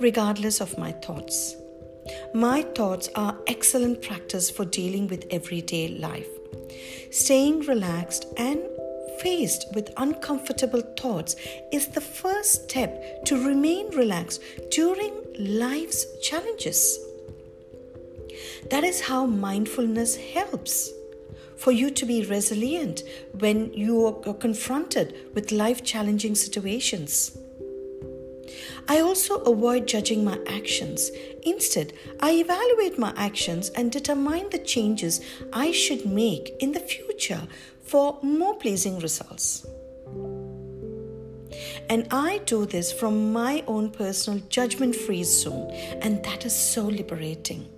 regardless 0.00 0.62
of 0.62 0.78
my 0.78 0.92
thoughts. 0.92 1.56
My 2.32 2.62
thoughts 2.62 3.10
are 3.16 3.36
excellent 3.46 4.00
practice 4.00 4.48
for 4.48 4.64
dealing 4.64 5.08
with 5.08 5.26
everyday 5.30 5.88
life. 5.88 6.28
Staying 7.10 7.60
relaxed 7.66 8.24
and 8.38 8.62
faced 9.20 9.66
with 9.74 9.92
uncomfortable 9.98 10.80
thoughts 10.98 11.36
is 11.70 11.88
the 11.88 12.00
first 12.00 12.70
step 12.70 13.26
to 13.26 13.46
remain 13.46 13.90
relaxed 13.90 14.42
during 14.70 15.12
life's 15.38 16.06
challenges. 16.22 16.98
That 18.70 18.84
is 18.84 19.00
how 19.00 19.26
mindfulness 19.26 20.16
helps 20.16 20.90
for 21.56 21.70
you 21.72 21.90
to 21.90 22.06
be 22.06 22.24
resilient 22.24 23.02
when 23.38 23.72
you 23.72 24.06
are 24.06 24.34
confronted 24.34 25.14
with 25.34 25.52
life 25.52 25.84
challenging 25.84 26.34
situations. 26.34 27.36
I 28.88 29.00
also 29.00 29.36
avoid 29.42 29.86
judging 29.86 30.24
my 30.24 30.38
actions. 30.46 31.10
Instead, 31.44 31.92
I 32.20 32.32
evaluate 32.32 32.98
my 32.98 33.12
actions 33.16 33.68
and 33.70 33.92
determine 33.92 34.50
the 34.50 34.58
changes 34.58 35.20
I 35.52 35.70
should 35.70 36.04
make 36.04 36.54
in 36.58 36.72
the 36.72 36.80
future 36.80 37.46
for 37.82 38.18
more 38.22 38.56
pleasing 38.56 38.98
results. 38.98 39.64
And 41.88 42.08
I 42.10 42.38
do 42.38 42.66
this 42.66 42.92
from 42.92 43.32
my 43.32 43.62
own 43.66 43.90
personal 43.90 44.40
judgment 44.48 44.96
free 44.96 45.24
zone, 45.24 45.70
and 46.00 46.24
that 46.24 46.44
is 46.44 46.54
so 46.54 46.84
liberating. 46.84 47.68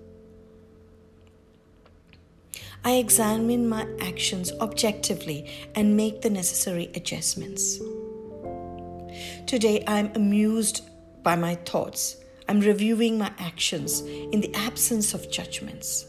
I 2.87 2.97
examine 2.97 3.67
my 3.67 3.87
actions 4.01 4.53
objectively 4.61 5.51
and 5.75 5.97
make 5.97 6.21
the 6.21 6.29
necessary 6.29 6.91
adjustments. 6.95 7.79
Today, 9.47 9.83
I'm 9.87 10.13
amused 10.15 10.83
by 11.23 11.35
my 11.35 11.55
thoughts. 11.55 12.17
I'm 12.47 12.61
reviewing 12.61 13.17
my 13.17 13.33
actions 13.39 14.03
in 14.03 14.43
the 14.43 14.55
absence 14.55 15.15
of 15.15 15.31
judgments. 15.31 16.05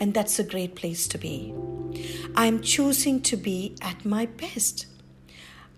And 0.00 0.12
that's 0.12 0.38
a 0.38 0.44
great 0.44 0.74
place 0.74 1.08
to 1.08 1.16
be. 1.16 1.54
I'm 2.34 2.60
choosing 2.60 3.22
to 3.22 3.38
be 3.38 3.74
at 3.80 4.04
my 4.04 4.26
best. 4.26 4.84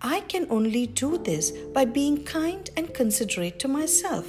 I 0.02 0.20
can 0.22 0.48
only 0.50 0.88
do 0.88 1.16
this 1.16 1.52
by 1.52 1.84
being 1.84 2.24
kind 2.24 2.68
and 2.76 2.92
considerate 2.92 3.60
to 3.60 3.68
myself. 3.68 4.28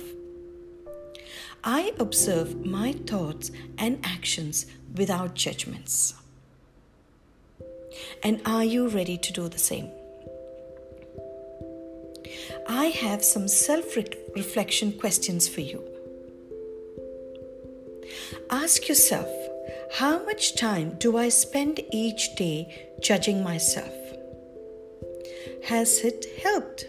I 1.63 1.93
observe 1.99 2.65
my 2.65 2.93
thoughts 2.93 3.51
and 3.77 3.99
actions 4.03 4.65
without 4.95 5.35
judgments. 5.35 6.13
And 8.23 8.41
are 8.45 8.63
you 8.63 8.87
ready 8.87 9.17
to 9.17 9.33
do 9.33 9.49
the 9.49 9.59
same? 9.59 9.89
I 12.67 12.85
have 12.85 13.23
some 13.23 13.47
self 13.47 13.95
reflection 14.35 14.93
questions 14.93 15.47
for 15.47 15.61
you. 15.61 15.83
Ask 18.49 18.87
yourself 18.87 19.29
how 19.93 20.23
much 20.23 20.55
time 20.55 20.95
do 20.99 21.17
I 21.17 21.29
spend 21.29 21.81
each 21.91 22.35
day 22.35 22.89
judging 23.01 23.43
myself? 23.43 23.93
Has 25.65 25.99
it 25.99 26.25
helped? 26.41 26.85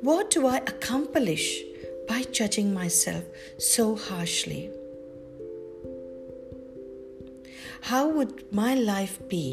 What 0.00 0.30
do 0.30 0.46
I 0.46 0.58
accomplish 0.58 1.62
by 2.10 2.22
judging 2.38 2.74
myself 2.74 3.24
so 3.58 3.94
harshly? 3.96 4.62
How 7.82 8.08
would 8.08 8.52
my 8.52 8.74
life 8.74 9.20
be 9.28 9.46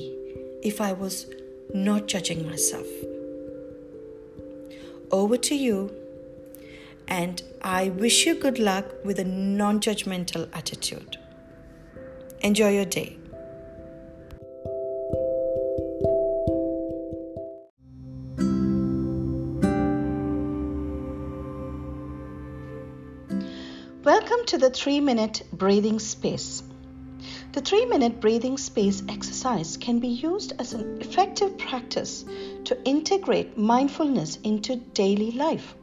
if 0.64 0.82
I 0.82 0.94
was 0.94 1.28
not 1.74 2.08
judging 2.08 2.46
myself? 2.50 2.88
over 5.12 5.38
to 5.38 5.56
you. 5.56 5.92
And 7.08 7.42
I 7.62 7.90
wish 7.90 8.26
you 8.26 8.36
good 8.36 8.60
luck 8.60 8.86
with 9.06 9.20
a 9.20 9.24
non 9.24 9.80
judgmental 9.80 10.50
attitude. 10.54 11.18
Enjoy 12.42 12.70
your 12.70 12.86
day. 12.86 13.18
To 24.48 24.58
the 24.58 24.70
3 24.70 25.02
minute 25.02 25.44
breathing 25.52 26.00
space. 26.00 26.64
The 27.52 27.62
3 27.62 27.86
minute 27.86 28.22
breathing 28.22 28.58
space 28.58 29.04
exercise 29.10 29.76
can 29.76 30.00
be 30.00 30.08
used 30.08 30.54
as 30.60 30.74
an 30.74 31.02
effective 31.02 31.58
practice 31.58 32.24
to 32.64 32.82
integrate 32.86 33.58
mindfulness 33.58 34.38
into 34.44 34.78
daily 34.78 35.32
life. 35.32 35.76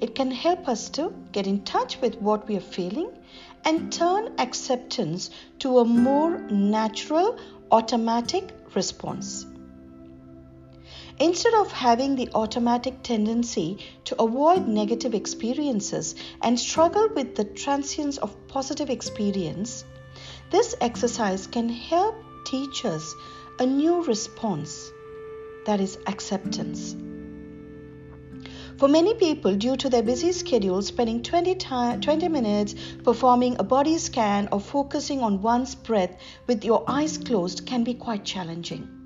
It 0.00 0.14
can 0.14 0.30
help 0.30 0.68
us 0.68 0.90
to 0.90 1.12
get 1.32 1.46
in 1.46 1.62
touch 1.64 2.00
with 2.00 2.20
what 2.20 2.46
we 2.48 2.56
are 2.56 2.68
feeling 2.78 3.10
and 3.64 3.92
turn 3.92 4.34
acceptance 4.38 5.30
to 5.60 5.78
a 5.78 5.84
more 5.84 6.38
natural, 6.50 7.38
automatic 7.70 8.50
response. 8.74 9.46
Instead 11.20 11.52
of 11.52 11.70
having 11.70 12.16
the 12.16 12.30
automatic 12.34 13.02
tendency 13.02 13.76
to 14.04 14.22
avoid 14.22 14.66
negative 14.66 15.12
experiences 15.14 16.14
and 16.40 16.58
struggle 16.58 17.10
with 17.14 17.36
the 17.36 17.44
transience 17.44 18.16
of 18.16 18.34
positive 18.48 18.88
experience, 18.88 19.84
this 20.50 20.74
exercise 20.80 21.46
can 21.46 21.68
help 21.68 22.14
teach 22.46 22.86
us 22.86 23.14
a 23.58 23.66
new 23.66 24.02
response 24.04 24.90
that 25.66 25.78
is 25.78 25.98
acceptance. 26.06 26.96
For 28.78 28.88
many 28.88 29.12
people, 29.12 29.56
due 29.56 29.76
to 29.76 29.90
their 29.90 30.02
busy 30.02 30.32
schedule, 30.32 30.80
spending 30.80 31.22
20, 31.22 31.54
20 31.54 32.28
minutes 32.28 32.74
performing 33.04 33.56
a 33.58 33.62
body 33.62 33.98
scan 33.98 34.48
or 34.50 34.58
focusing 34.58 35.20
on 35.20 35.42
one's 35.42 35.74
breath 35.74 36.16
with 36.46 36.64
your 36.64 36.82
eyes 36.88 37.18
closed 37.18 37.66
can 37.66 37.84
be 37.84 37.92
quite 37.92 38.24
challenging. 38.24 38.99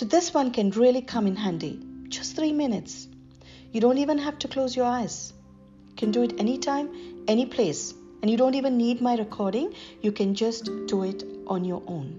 So, 0.00 0.06
this 0.06 0.32
one 0.32 0.50
can 0.50 0.70
really 0.70 1.02
come 1.02 1.26
in 1.26 1.36
handy. 1.36 1.78
Just 2.08 2.34
three 2.34 2.54
minutes. 2.54 3.06
You 3.70 3.82
don't 3.82 3.98
even 3.98 4.16
have 4.16 4.38
to 4.38 4.48
close 4.48 4.74
your 4.74 4.86
eyes. 4.86 5.34
You 5.90 5.94
can 5.94 6.10
do 6.10 6.22
it 6.22 6.40
anytime, 6.40 6.88
any 7.28 7.44
place. 7.44 7.92
And 8.22 8.30
you 8.30 8.38
don't 8.38 8.54
even 8.54 8.78
need 8.78 9.02
my 9.02 9.14
recording. 9.18 9.74
You 10.00 10.10
can 10.10 10.34
just 10.34 10.70
do 10.86 11.02
it 11.02 11.22
on 11.46 11.66
your 11.66 11.82
own. 11.86 12.18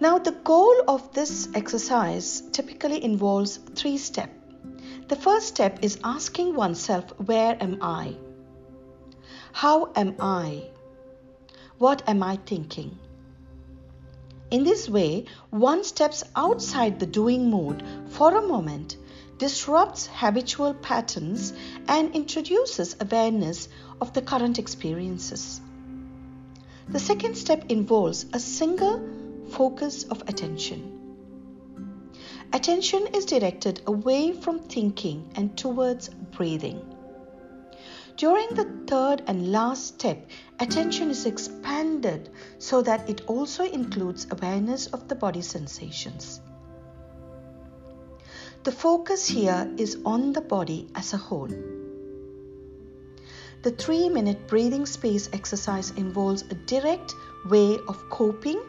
Now, 0.00 0.18
the 0.18 0.32
goal 0.32 0.82
of 0.86 1.14
this 1.14 1.48
exercise 1.54 2.42
typically 2.52 3.02
involves 3.02 3.56
three 3.56 3.96
steps. 3.96 4.34
The 5.08 5.16
first 5.16 5.48
step 5.48 5.78
is 5.80 5.98
asking 6.04 6.54
oneself, 6.54 7.18
Where 7.18 7.56
am 7.58 7.78
I? 7.80 8.18
How 9.52 9.92
am 9.96 10.16
I? 10.20 10.64
What 11.78 12.06
am 12.06 12.22
I 12.22 12.36
thinking? 12.36 12.98
In 14.50 14.64
this 14.64 14.88
way, 14.88 15.26
one 15.50 15.84
steps 15.84 16.24
outside 16.34 16.98
the 16.98 17.06
doing 17.06 17.50
mode 17.50 17.84
for 18.08 18.36
a 18.36 18.46
moment, 18.46 18.96
disrupts 19.38 20.08
habitual 20.12 20.74
patterns, 20.74 21.52
and 21.86 22.14
introduces 22.14 22.96
awareness 23.00 23.68
of 24.00 24.12
the 24.12 24.22
current 24.22 24.58
experiences. 24.58 25.60
The 26.88 26.98
second 26.98 27.36
step 27.36 27.66
involves 27.68 28.26
a 28.32 28.40
single 28.40 29.00
focus 29.50 30.02
of 30.04 30.22
attention. 30.28 30.96
Attention 32.52 33.06
is 33.14 33.26
directed 33.26 33.80
away 33.86 34.32
from 34.32 34.58
thinking 34.58 35.30
and 35.36 35.56
towards 35.56 36.08
breathing. 36.08 36.89
During 38.20 38.48
the 38.50 38.68
third 38.86 39.22
and 39.28 39.50
last 39.50 39.94
step, 39.94 40.28
attention 40.58 41.08
is 41.08 41.24
expanded 41.24 42.28
so 42.58 42.82
that 42.82 43.08
it 43.08 43.22
also 43.26 43.64
includes 43.64 44.26
awareness 44.30 44.88
of 44.88 45.08
the 45.08 45.14
body 45.14 45.40
sensations. 45.40 46.42
The 48.64 48.72
focus 48.72 49.26
here 49.26 49.72
is 49.78 49.96
on 50.04 50.34
the 50.34 50.42
body 50.42 50.90
as 50.94 51.14
a 51.14 51.16
whole. 51.16 51.48
The 53.62 53.70
three 53.70 54.10
minute 54.10 54.46
breathing 54.46 54.84
space 54.84 55.30
exercise 55.32 55.90
involves 55.92 56.42
a 56.42 56.60
direct 56.66 57.14
way 57.46 57.78
of 57.88 58.10
coping 58.10 58.60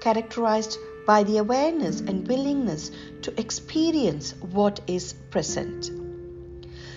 characterized 0.00 0.78
by 1.06 1.22
the 1.22 1.36
awareness 1.36 2.00
and 2.00 2.26
willingness 2.26 2.90
to 3.22 3.40
experience 3.40 4.34
what 4.50 4.80
is 4.88 5.12
present. 5.30 5.92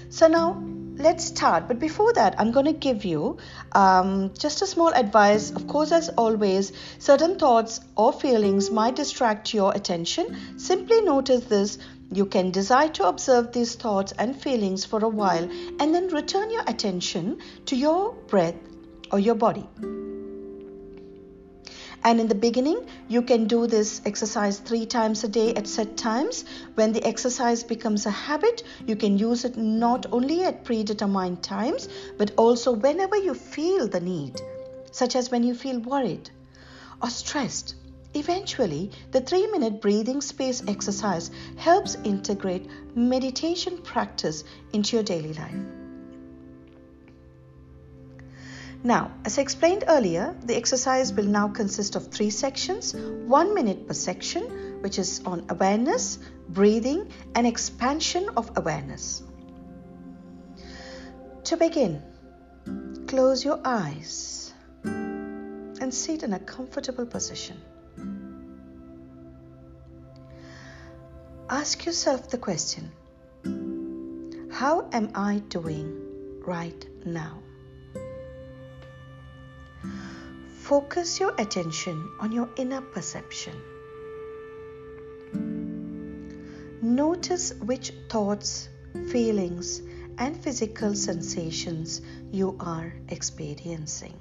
So, 0.09 0.27
now 0.27 0.72
let's 0.97 1.25
start. 1.25 1.67
But 1.67 1.79
before 1.79 2.13
that, 2.13 2.35
I'm 2.39 2.51
going 2.51 2.65
to 2.65 2.73
give 2.73 3.05
you 3.05 3.37
um, 3.71 4.31
just 4.37 4.61
a 4.61 4.67
small 4.67 4.93
advice. 4.93 5.51
Of 5.51 5.67
course, 5.67 5.91
as 5.91 6.09
always, 6.09 6.71
certain 6.99 7.37
thoughts 7.37 7.79
or 7.95 8.13
feelings 8.13 8.69
might 8.71 8.95
distract 8.95 9.53
your 9.53 9.73
attention. 9.73 10.59
Simply 10.59 11.01
notice 11.01 11.45
this. 11.45 11.77
You 12.11 12.25
can 12.25 12.51
decide 12.51 12.93
to 12.95 13.07
observe 13.07 13.53
these 13.53 13.75
thoughts 13.75 14.11
and 14.19 14.39
feelings 14.39 14.85
for 14.85 15.03
a 15.03 15.09
while 15.09 15.49
and 15.79 15.95
then 15.95 16.09
return 16.09 16.51
your 16.51 16.63
attention 16.67 17.39
to 17.65 17.75
your 17.75 18.13
breath 18.27 18.55
or 19.11 19.19
your 19.19 19.35
body. 19.35 19.67
And 22.05 22.19
in 22.19 22.27
the 22.27 22.35
beginning, 22.35 22.85
you 23.07 23.21
can 23.21 23.45
do 23.45 23.65
this 23.65 24.01
exercise 24.05 24.59
three 24.59 24.85
times 24.85 25.23
a 25.23 25.29
day 25.29 25.53
at 25.53 25.67
set 25.67 25.95
times. 25.95 26.43
When 26.75 26.91
the 26.91 27.03
exercise 27.05 27.63
becomes 27.63 28.05
a 28.05 28.11
habit, 28.11 28.63
you 28.85 28.97
can 28.97 29.17
use 29.17 29.45
it 29.45 29.55
not 29.55 30.05
only 30.11 30.43
at 30.43 30.65
predetermined 30.65 31.41
times, 31.41 31.87
but 32.17 32.31
also 32.35 32.73
whenever 32.73 33.15
you 33.15 33.33
feel 33.33 33.87
the 33.87 34.01
need, 34.01 34.41
such 34.91 35.15
as 35.15 35.31
when 35.31 35.43
you 35.43 35.55
feel 35.55 35.79
worried 35.79 36.29
or 37.01 37.09
stressed. 37.09 37.75
Eventually, 38.15 38.91
the 39.11 39.21
three 39.21 39.47
minute 39.47 39.81
breathing 39.81 40.21
space 40.21 40.61
exercise 40.67 41.31
helps 41.57 41.95
integrate 42.03 42.67
meditation 42.95 43.77
practice 43.81 44.43
into 44.73 44.97
your 44.97 45.03
daily 45.03 45.33
life. 45.33 45.82
Now, 48.85 49.11
as 49.23 49.39
I 49.39 49.41
explained 49.41 49.85
earlier, 49.87 50.35
the 50.43 50.57
exercise 50.57 51.13
will 51.13 51.23
now 51.25 51.47
consist 51.47 51.95
of 51.95 52.07
three 52.07 52.29
sections 52.29 52.93
one 52.93 53.53
minute 53.53 53.87
per 53.87 53.93
section, 53.93 54.81
which 54.81 54.99
is 54.99 55.21
on 55.25 55.45
awareness, 55.47 56.19
breathing, 56.49 57.09
and 57.33 57.47
expansion 57.47 58.27
of 58.35 58.51
awareness. 58.57 59.23
To 61.45 61.55
begin, 61.55 62.01
close 63.07 63.45
your 63.45 63.61
eyes 63.63 64.53
and 64.83 65.93
sit 65.93 66.23
in 66.23 66.33
a 66.33 66.39
comfortable 66.39 67.05
position. 67.05 67.61
Ask 71.49 71.85
yourself 71.85 72.29
the 72.29 72.37
question 72.37 72.91
How 74.51 74.89
am 74.91 75.11
I 75.15 75.39
doing 75.47 76.41
right 76.45 76.85
now? 77.05 77.42
Focus 80.73 81.19
your 81.19 81.35
attention 81.37 82.09
on 82.19 82.31
your 82.31 82.49
inner 82.55 82.81
perception. 82.81 83.53
Notice 86.81 87.53
which 87.53 87.91
thoughts, 88.09 88.69
feelings, 89.11 89.83
and 90.17 90.35
physical 90.35 90.95
sensations 90.95 92.01
you 92.31 92.57
are 92.59 92.91
experiencing. 93.09 94.15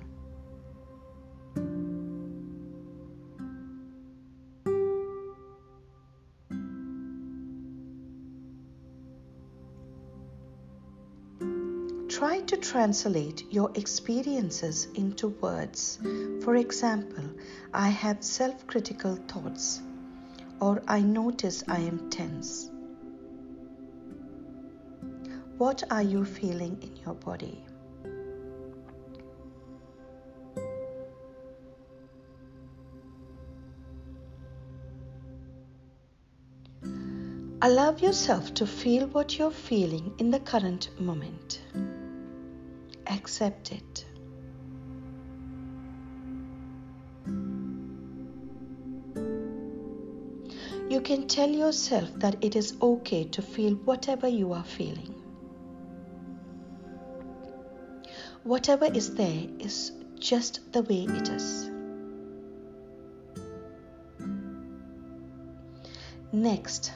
Translate 12.72 13.44
your 13.52 13.70
experiences 13.74 14.88
into 14.94 15.28
words. 15.42 15.98
For 16.42 16.56
example, 16.56 17.24
I 17.74 17.90
have 17.90 18.24
self 18.24 18.66
critical 18.66 19.16
thoughts, 19.28 19.82
or 20.58 20.82
I 20.88 21.02
notice 21.02 21.62
I 21.68 21.80
am 21.80 22.08
tense. 22.08 22.70
What 25.58 25.82
are 25.90 26.02
you 26.02 26.24
feeling 26.24 26.78
in 26.80 26.96
your 27.04 27.14
body? 27.14 27.62
Allow 37.60 37.96
yourself 37.98 38.54
to 38.54 38.66
feel 38.66 39.08
what 39.08 39.38
you're 39.38 39.50
feeling 39.50 40.14
in 40.18 40.30
the 40.30 40.40
current 40.40 40.88
moment 40.98 41.60
accept 43.12 43.72
it. 43.72 44.04
You 50.92 51.00
can 51.00 51.26
tell 51.26 51.48
yourself 51.48 52.10
that 52.16 52.44
it 52.44 52.54
is 52.54 52.74
okay 52.82 53.24
to 53.24 53.40
feel 53.40 53.74
whatever 53.76 54.28
you 54.28 54.52
are 54.52 54.64
feeling. 54.64 55.14
Whatever 58.42 58.86
is 58.86 59.14
there 59.14 59.46
is 59.58 59.92
just 60.18 60.72
the 60.72 60.82
way 60.82 61.06
it 61.08 61.28
is. 61.28 61.70
Next, 66.32 66.92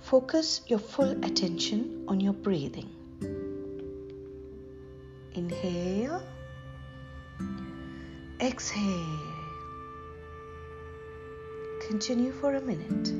focus 0.00 0.62
your 0.66 0.78
full 0.78 1.10
attention 1.24 2.04
on 2.08 2.20
your 2.20 2.32
breathing. 2.32 2.95
Inhale. 5.36 6.22
Exhale. 8.40 9.18
Continue 11.86 12.32
for 12.32 12.54
a 12.54 12.60
minute. 12.62 13.12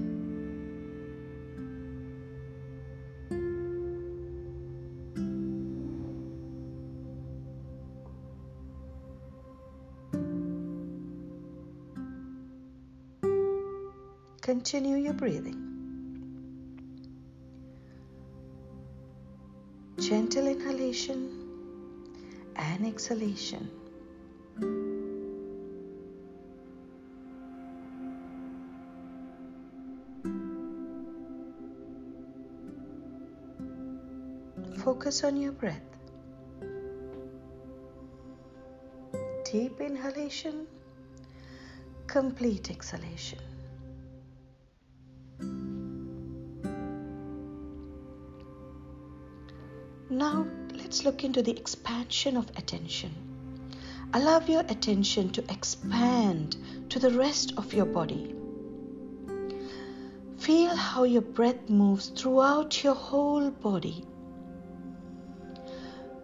Continue 14.40 14.96
your 14.96 15.12
breathing. 15.12 15.65
Exhalation. 23.06 23.70
Focus 34.82 35.22
on 35.22 35.36
your 35.36 35.52
breath. 35.52 35.80
Deep 39.44 39.80
inhalation, 39.80 40.66
complete 42.08 42.70
exhalation. 42.72 43.55
Let's 50.96 51.04
look 51.04 51.24
into 51.24 51.42
the 51.42 51.50
expansion 51.50 52.38
of 52.38 52.48
attention. 52.56 53.10
Allow 54.14 54.40
your 54.46 54.60
attention 54.60 55.28
to 55.32 55.44
expand 55.50 56.56
to 56.88 56.98
the 56.98 57.10
rest 57.10 57.52
of 57.58 57.74
your 57.74 57.84
body. 57.84 58.34
Feel 60.38 60.74
how 60.74 61.04
your 61.04 61.20
breath 61.20 61.68
moves 61.68 62.08
throughout 62.08 62.82
your 62.82 62.94
whole 62.94 63.50
body. 63.50 64.06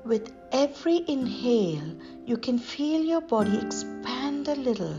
With 0.07 0.33
every 0.53 1.05
inhale, 1.07 1.95
you 2.25 2.39
can 2.39 2.59
feel 2.59 3.03
your 3.03 3.21
body 3.21 3.59
expand 3.59 4.49
a 4.49 4.55
little, 4.55 4.97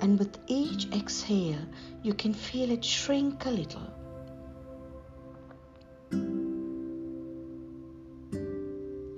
and 0.00 0.18
with 0.18 0.36
each 0.46 0.92
exhale, 0.92 1.64
you 2.02 2.12
can 2.12 2.34
feel 2.34 2.70
it 2.70 2.84
shrink 2.84 3.46
a 3.46 3.50
little. 3.50 4.03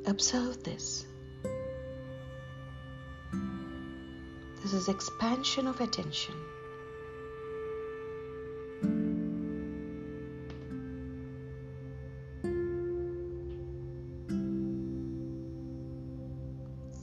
Observe 0.08 0.62
this. 0.62 1.04
This 4.62 4.72
is 4.72 4.88
expansion 4.88 5.66
of 5.66 5.80
attention. 5.80 6.34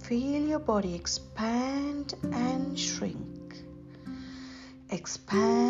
Feel 0.03 0.47
your 0.47 0.59
body 0.59 0.95
expand 0.95 2.13
and 2.31 2.79
shrink. 2.79 3.63
Expand 4.89 5.62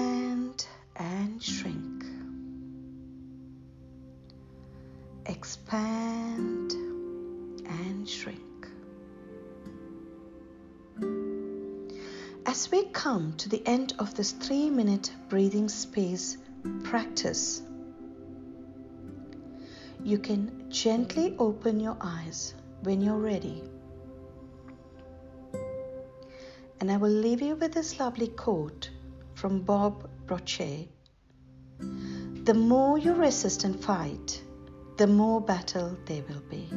this 14.24 14.32
three 14.32 14.70
minute 14.70 15.12
breathing 15.28 15.68
space 15.68 16.38
practice, 16.82 17.62
you 20.02 20.18
can 20.18 20.72
gently 20.72 21.36
open 21.40 21.78
your 21.78 21.98
eyes 22.00 22.54
when 22.84 23.02
you're 23.02 23.18
ready. 23.18 23.62
And 26.80 26.90
I 26.90 26.96
will 26.96 27.10
leave 27.10 27.42
you 27.42 27.56
with 27.56 27.74
this 27.74 28.00
lovely 28.00 28.30
quote 28.30 28.90
from 29.34 29.60
Bob 29.60 30.10
Brochet 30.26 30.88
The 32.46 32.54
more 32.54 32.98
you 32.98 33.14
resist 33.16 33.66
and 33.66 33.78
fight, 33.78 34.42
the 34.96 35.08
more 35.08 35.42
battle 35.42 35.98
there 36.06 36.24
will 36.30 36.44
be. 36.50 36.70